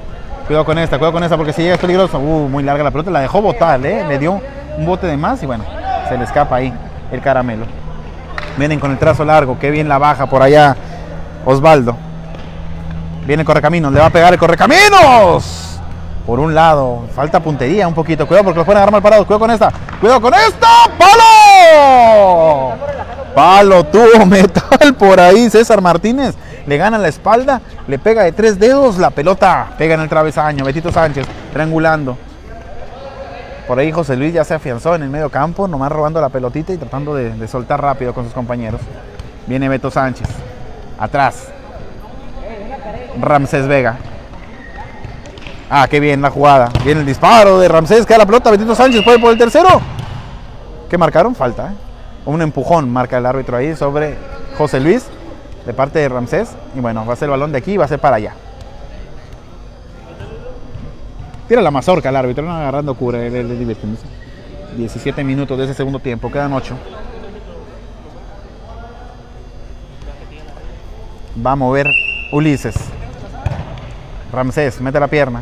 [0.46, 2.20] Cuidado con esta, cuidado con esta porque si llega es peligroso.
[2.20, 3.10] Uh, muy larga la pelota.
[3.10, 4.04] La dejó botar, ¿eh?
[4.06, 4.40] Le dio
[4.78, 5.64] un bote de más y bueno,
[6.08, 6.72] se le escapa ahí
[7.10, 7.66] el caramelo.
[8.56, 9.58] Vienen con el trazo largo.
[9.58, 10.76] Qué bien la baja por allá
[11.44, 12.05] Osvaldo.
[13.26, 13.92] Viene el correcaminos.
[13.92, 15.80] Le va a pegar el correcaminos.
[16.24, 17.04] Por un lado.
[17.14, 18.26] Falta puntería un poquito.
[18.26, 19.26] Cuidado porque los pueden agarrar mal parados.
[19.26, 19.72] Cuidado con esta.
[20.00, 20.68] Cuidado con esta.
[20.98, 22.74] ¡Palo!
[23.34, 25.50] Palo tuvo metal por ahí.
[25.50, 27.60] César Martínez le gana la espalda.
[27.88, 28.98] Le pega de tres dedos.
[28.98, 30.64] La pelota pega en el travesaño.
[30.64, 32.16] Betito Sánchez triangulando.
[33.66, 36.72] Por ahí José Luis ya se afianzó en el medio campo, nomás robando la pelotita
[36.72, 38.80] y tratando de, de soltar rápido con sus compañeros.
[39.48, 40.28] Viene Beto Sánchez.
[41.00, 41.48] Atrás.
[43.20, 43.96] Ramsés Vega.
[45.68, 46.70] Ah, qué bien la jugada.
[46.84, 48.06] Viene el disparo de Ramsés.
[48.06, 48.50] Queda la pelota.
[48.50, 49.80] Betito Sánchez puede por el tercero.
[50.88, 51.34] ¿Qué marcaron?
[51.34, 51.68] Falta.
[51.68, 51.74] ¿eh?
[52.26, 54.16] Un empujón marca el árbitro ahí sobre
[54.56, 55.06] José Luis
[55.64, 56.50] de parte de Ramsés.
[56.76, 58.34] Y bueno, va a ser el balón de aquí y va a ser para allá.
[61.48, 64.06] Tira la mazorca el árbitro, no agarrando cura, él, él, él divirtiéndose.
[64.76, 66.74] 17 minutos de ese segundo tiempo, quedan 8.
[71.44, 71.86] Va a mover
[72.32, 72.74] Ulises.
[74.32, 75.40] Ramsés, mete la pierna.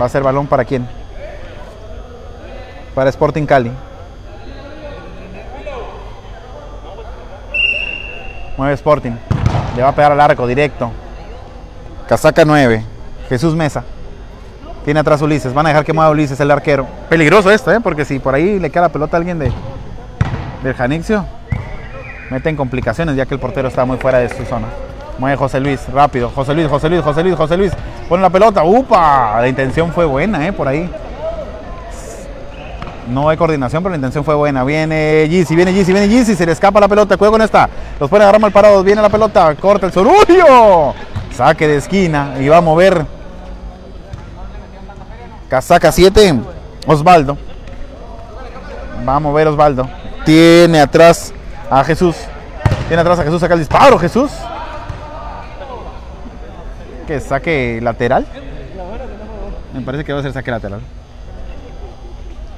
[0.00, 0.88] Va a ser balón para quién?
[2.94, 3.70] Para Sporting Cali.
[8.56, 9.12] Mueve Sporting.
[9.76, 10.90] Le va a pegar al arco directo.
[12.08, 12.84] Casaca 9.
[13.28, 13.84] Jesús Mesa.
[14.84, 15.54] Tiene atrás Ulises.
[15.54, 16.86] Van a dejar que mueva Ulises, el arquero.
[17.08, 17.80] Peligroso esto, ¿eh?
[17.80, 19.52] Porque si por ahí le queda la pelota a alguien de,
[20.62, 21.24] del Janixio,
[22.30, 24.66] mete en complicaciones ya que el portero está muy fuera de su zona.
[25.22, 26.30] Mueve José Luis, rápido.
[26.30, 27.72] José Luis, José Luis, José Luis, José Luis.
[28.08, 28.64] Pone la pelota.
[28.64, 29.40] ¡Upa!
[29.40, 30.52] La intención fue buena, ¿eh?
[30.52, 30.90] Por ahí.
[33.08, 34.64] No hay coordinación, pero la intención fue buena.
[34.64, 36.34] Viene Gizzy, viene Gizzy, viene Gizzy.
[36.34, 37.16] Se le escapa la pelota.
[37.16, 37.68] Cuidado con esta.
[38.00, 38.84] Los pueden agarrar mal parados.
[38.84, 39.54] Viene la pelota.
[39.54, 40.92] Corta el Sorullo.
[41.32, 42.34] Saque de esquina.
[42.40, 43.06] Y va a mover
[45.48, 46.34] Casaca 7,
[46.84, 47.38] Osvaldo.
[49.08, 49.88] Va a mover Osvaldo.
[50.24, 51.32] Tiene atrás
[51.70, 52.16] a Jesús.
[52.88, 53.38] Tiene atrás a Jesús.
[53.38, 54.32] Saca el disparo, Jesús.
[57.12, 58.24] Que saque lateral.
[59.74, 60.80] Me parece que va a ser saque lateral.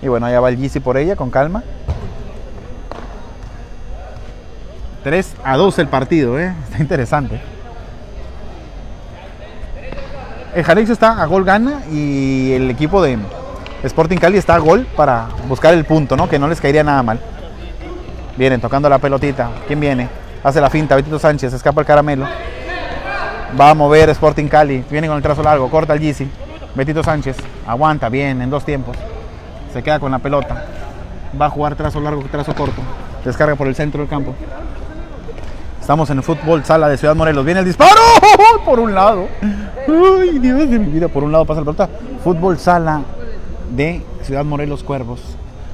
[0.01, 1.65] Y bueno, allá va el Yeezy por ella, con calma.
[5.03, 6.55] 3 a 2 el partido, ¿eh?
[6.67, 7.41] Está interesante.
[10.55, 13.19] El Janixio está a gol gana y el equipo de
[13.83, 16.29] Sporting Cali está a gol para buscar el punto, ¿no?
[16.29, 17.19] Que no les caería nada mal.
[18.37, 19.51] Vienen tocando la pelotita.
[19.67, 20.09] ¿Quién viene?
[20.45, 22.29] Hace la finta, Betito Sánchez, escapa el caramelo.
[23.59, 24.85] Va a mover Sporting Cali.
[24.91, 26.29] Viene con el trazo largo, corta el Yeezy.
[26.75, 27.37] Betito Sánchez,
[27.67, 28.97] aguanta bien en dos tiempos.
[29.73, 30.65] Se queda con la pelota.
[31.41, 32.83] Va a jugar trazo largo, trazo corto.
[33.25, 34.35] Descarga por el centro del campo.
[35.81, 37.45] Estamos en el fútbol sala de Ciudad Morelos.
[37.45, 38.01] Viene el disparo
[38.65, 39.29] por un lado.
[39.41, 41.89] Ay, Dios de mi vida, por un lado pasa la pelota.
[42.25, 43.03] Fútbol sala
[43.71, 45.21] de Ciudad Morelos Cuervos.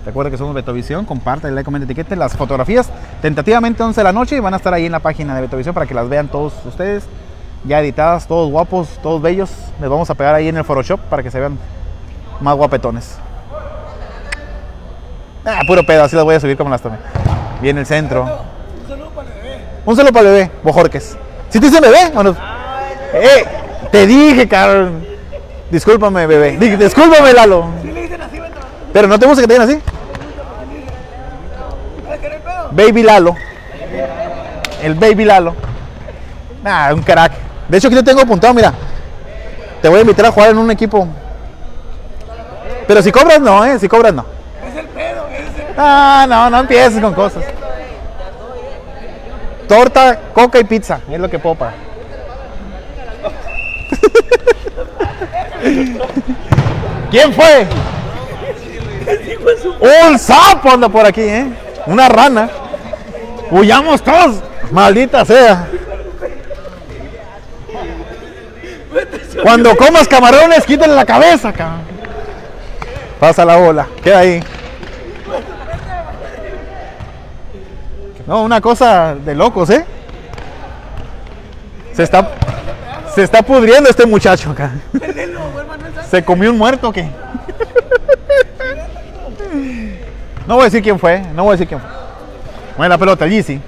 [0.05, 2.15] Recuerda que somos Betovisión, comparte, like, comenta, etiquete.
[2.15, 2.91] Las fotografías
[3.23, 5.75] tentativamente 11 de la noche y van a estar ahí en la página de Betovisión
[5.75, 7.05] para que las vean todos ustedes.
[7.65, 9.51] Ya editadas, todos guapos, todos bellos.
[9.81, 11.59] Les vamos a pegar ahí en el Photoshop para que se vean
[12.41, 13.19] más guapetones.
[15.45, 16.97] Ah, puro pedo, así las voy a subir como las tomé.
[17.61, 18.23] Viene el centro.
[19.87, 21.17] Un saludo para el bebé, Bojorques.
[21.49, 22.31] ¿Sí te dice bebé o no?
[23.15, 23.45] Eh,
[23.91, 25.05] te dije, cabrón.
[25.71, 26.57] Discúlpame, bebé.
[26.59, 27.67] Di- Discúlpame, Lalo.
[28.93, 29.81] Pero no te gusta que te digan así.
[32.73, 33.35] Baby Lalo.
[34.83, 35.55] El Baby Lalo.
[36.65, 37.33] Ah, un crack.
[37.71, 38.75] De hecho, aquí te tengo apuntado, mira.
[39.81, 41.09] Te voy a invitar a jugar en un equipo
[42.87, 43.79] Pero si cobras no, ¿eh?
[43.79, 44.27] Si cobras no.
[45.77, 47.45] Ah, no, no empieces con cosas.
[49.69, 51.75] Torta, coca y pizza, es lo que pagar.
[57.11, 57.67] ¿Quién fue?
[60.09, 61.47] Un sapo anda por aquí, ¿eh?
[61.87, 62.51] Una rana.
[63.51, 64.43] Huyamos todos.
[64.73, 65.69] Maldita sea.
[69.43, 71.81] Cuando comas camarones, quítale la cabeza, cabrón.
[73.19, 74.43] Pasa la bola, queda ahí.
[78.27, 79.85] No, una cosa de locos, ¿eh?
[81.93, 82.31] Se está,
[83.15, 84.73] se está pudriendo este muchacho acá.
[86.11, 87.09] ¿Se comió un muerto qué?
[90.47, 91.91] No voy a decir quién fue, no voy a decir quién fue.
[92.77, 93.61] Mueve la pelota, Yeezy.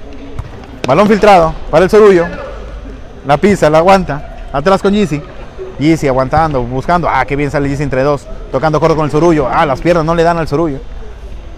[0.87, 2.27] Balón filtrado para el Sorullo.
[3.27, 4.39] La pisa, la aguanta.
[4.53, 5.23] Atrás con Yeezy.
[5.79, 7.09] Yeezy aguantando, buscando.
[7.09, 8.27] Ah, qué bien sale Yeezy entre dos.
[8.51, 9.49] Tocando corto con el Sorullo.
[9.51, 10.79] Ah, las piernas no le dan al Sorullo.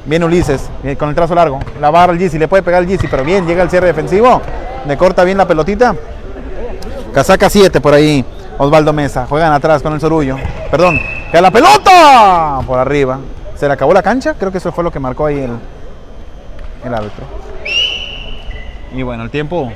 [0.07, 1.61] Viene Ulises eh, con el trazo largo.
[1.81, 4.41] La barra el Yeezy, le puede pegar el Yeezy, pero bien, llega el cierre defensivo.
[4.87, 5.95] Le corta bien la pelotita.
[7.13, 8.25] Casaca 7 por ahí.
[8.59, 9.27] Osvaldo Mesa.
[9.27, 10.37] Juegan atrás con el Sorullo.
[10.71, 11.01] Perdón.
[11.31, 13.19] Queda la pelota por arriba.
[13.55, 14.35] Se le acabó la cancha.
[14.35, 15.59] Creo que eso fue lo que marcó ahí el,
[16.85, 17.25] el árbitro.
[18.95, 19.73] Y bueno, el tiempo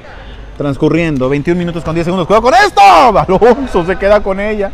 [0.58, 1.30] transcurriendo.
[1.30, 2.26] 21 minutos con 10 segundos.
[2.26, 2.82] ¡Cuidado con esto!
[3.46, 4.70] Alonso se queda con ella.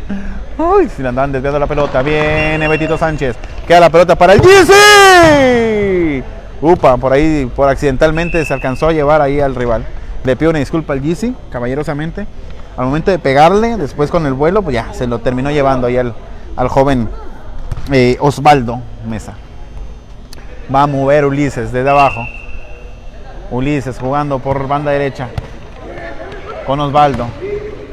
[0.57, 2.01] Ay, si le andan desviando la pelota.
[2.01, 3.37] Viene Betito Sánchez.
[3.65, 6.23] Queda la pelota para el GC.
[6.61, 9.85] Upa, por ahí, por accidentalmente se alcanzó a llevar ahí al rival.
[10.23, 12.27] Le pido una disculpa al GC, caballerosamente.
[12.75, 15.97] Al momento de pegarle, después con el vuelo, pues ya se lo terminó llevando ahí
[15.97, 16.13] al,
[16.57, 17.07] al joven
[17.91, 19.35] eh, Osvaldo Mesa.
[20.73, 22.25] Va a mover Ulises desde abajo.
[23.51, 25.29] Ulises jugando por banda derecha
[26.65, 27.27] con Osvaldo.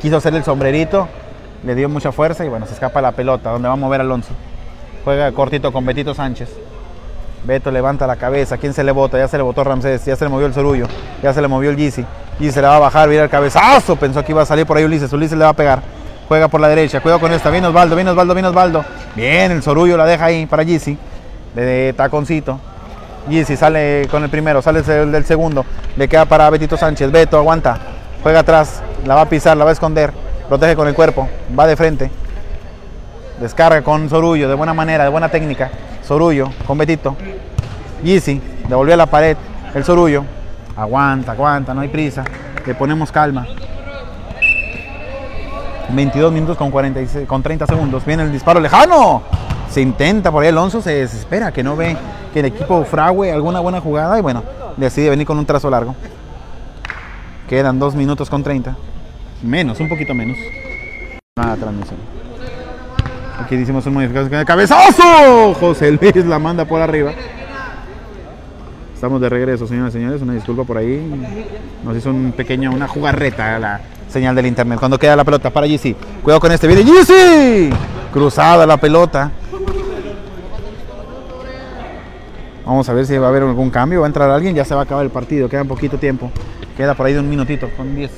[0.00, 1.08] Quiso hacer el sombrerito,
[1.64, 4.30] le dio mucha fuerza y bueno, se escapa la pelota, donde va a mover Alonso.
[5.04, 6.48] Juega cortito con Betito Sánchez.
[7.44, 9.18] Beto levanta la cabeza, ¿quién se le bota?
[9.18, 10.86] Ya se le botó Ramsés, ya se le movió el Sorullo,
[11.22, 12.04] ya se le movió el Gizzi.
[12.38, 14.76] Y se le va a bajar, mira el cabezazo, pensó que iba a salir por
[14.76, 15.82] ahí Ulises, Ulises le va a pegar.
[16.28, 18.84] Juega por la derecha, cuidado con esta, viene Osvaldo, viene Osvaldo, viene Osvaldo.
[19.16, 20.96] Bien, el Sorullo la deja ahí para Gizzi,
[21.54, 22.58] de taconcito.
[23.28, 25.64] Gizzi sale con el primero, sale el del segundo,
[25.96, 27.78] le queda para Betito Sánchez, Beto aguanta,
[28.22, 30.12] juega atrás, la va a pisar, la va a esconder,
[30.48, 32.10] protege con el cuerpo, va de frente,
[33.40, 35.70] descarga con Sorullo, de buena manera, de buena técnica,
[36.02, 37.16] Sorullo con Betito,
[38.02, 39.36] Yeezy, devolvió a la pared,
[39.74, 40.24] el Sorullo,
[40.76, 42.24] aguanta, aguanta, no hay prisa,
[42.64, 43.46] le ponemos calma.
[45.90, 49.22] 22 minutos con, 46, con 30 segundos, viene el disparo lejano,
[49.68, 51.96] se intenta por ahí Alonso, se desespera, que no ve
[52.32, 54.42] que el equipo frague alguna buena jugada y bueno,
[54.76, 55.94] decide venir con un trazo largo.
[57.53, 58.74] Quedan 2 minutos con 30.
[59.42, 60.38] Menos, un poquito menos.
[61.36, 61.98] Nada, transmisión.
[63.38, 65.53] Aquí hicimos un modificación de cabezazo.
[65.61, 67.12] José Luis la manda por arriba.
[68.94, 70.22] Estamos de regreso, señoras y señores.
[70.22, 70.98] Una disculpa por ahí.
[71.84, 74.78] Nos hizo un pequeño, una jugarreta la señal del internet.
[74.78, 75.94] Cuando queda la pelota para GC.
[76.22, 76.66] Cuidado con este.
[76.66, 77.70] Viene GC.
[78.14, 79.30] Cruzada la pelota.
[82.64, 84.00] Vamos a ver si va a haber algún cambio.
[84.00, 84.55] Va a entrar alguien.
[84.55, 85.50] Ya se va a acabar el partido.
[85.50, 86.30] Queda un poquito tiempo.
[86.76, 88.10] Queda por ahí de un minutito con 10.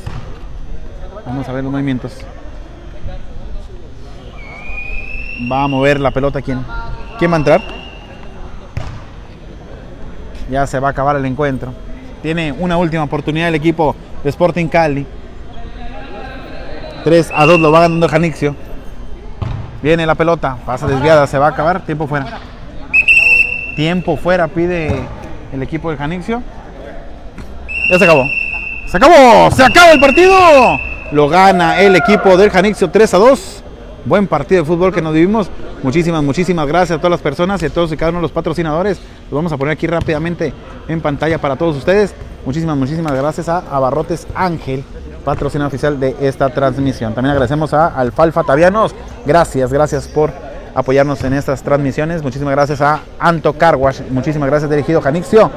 [1.27, 2.19] Vamos a ver los movimientos.
[5.51, 6.65] Va a mover la pelota quién.
[7.19, 7.63] ¿Quién va a entrar?
[10.51, 11.73] Ya se va a acabar el encuentro.
[12.23, 15.07] Tiene una última oportunidad el equipo de Sporting Cali.
[17.05, 18.55] 3 a 2 lo va ganando Janixio.
[19.83, 22.39] Viene la pelota, pasa desviada, se va a acabar, tiempo fuera.
[23.77, 25.05] Tiempo fuera pide
[25.53, 26.43] el equipo de Janixio.
[27.91, 28.25] Ya se acabó.
[28.95, 30.33] Se se acaba el partido.
[31.11, 33.63] Lo gana el equipo del Janixio 3 a 2.
[34.05, 35.51] Buen partido de fútbol que nos vivimos.
[35.83, 38.31] Muchísimas, muchísimas gracias a todas las personas y a todos y cada uno de los
[38.31, 38.99] patrocinadores.
[38.99, 40.53] Los vamos a poner aquí rápidamente
[40.87, 42.15] en pantalla para todos ustedes.
[42.47, 44.85] Muchísimas, muchísimas gracias a Abarrotes Ángel,
[45.25, 47.15] patrocinador oficial de esta transmisión.
[47.15, 48.95] También agradecemos a Alfalfa Tavianos.
[49.27, 50.31] Gracias, gracias por
[50.73, 52.23] apoyarnos en estas transmisiones.
[52.23, 54.03] Muchísimas gracias a Anto Carwash.
[54.11, 55.51] Muchísimas gracias, dirigido Janixio.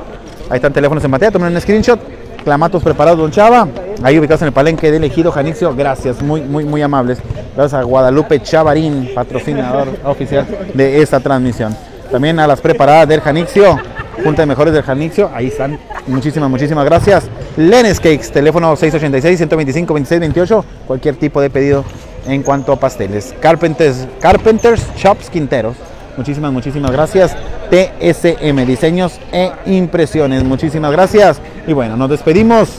[0.49, 1.31] Ahí están teléfonos en pantalla.
[1.31, 2.16] Tomen un screenshot.
[2.47, 3.67] Clamatos preparados, Don Chava.
[4.01, 5.75] Ahí ubicados en el palenque de elegido Janixio.
[5.75, 7.17] Gracias, muy, muy, muy amables.
[7.53, 11.75] Gracias a Guadalupe Chavarín, patrocinador oficial de esta transmisión.
[12.09, 13.77] También a las preparadas del Janixio,
[14.23, 15.29] Junta de Mejores del Janixio.
[15.33, 15.77] Ahí están.
[16.07, 17.25] Muchísimas, muchísimas gracias.
[17.57, 20.63] Lenes Cakes, teléfono 686-125-2628.
[20.87, 21.83] Cualquier tipo de pedido
[22.27, 23.35] en cuanto a pasteles.
[23.41, 25.75] Carpenters, Carpenters Shops Quinteros.
[26.15, 27.35] Muchísimas, muchísimas gracias.
[27.69, 30.45] TSM, diseños e impresiones.
[30.45, 31.41] Muchísimas gracias.
[31.68, 32.70] Y bueno, nos despedimos.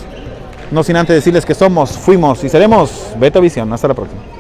[0.71, 3.73] No sin antes decirles que somos, fuimos y seremos Beto Visión.
[3.73, 4.38] Hasta la próxima.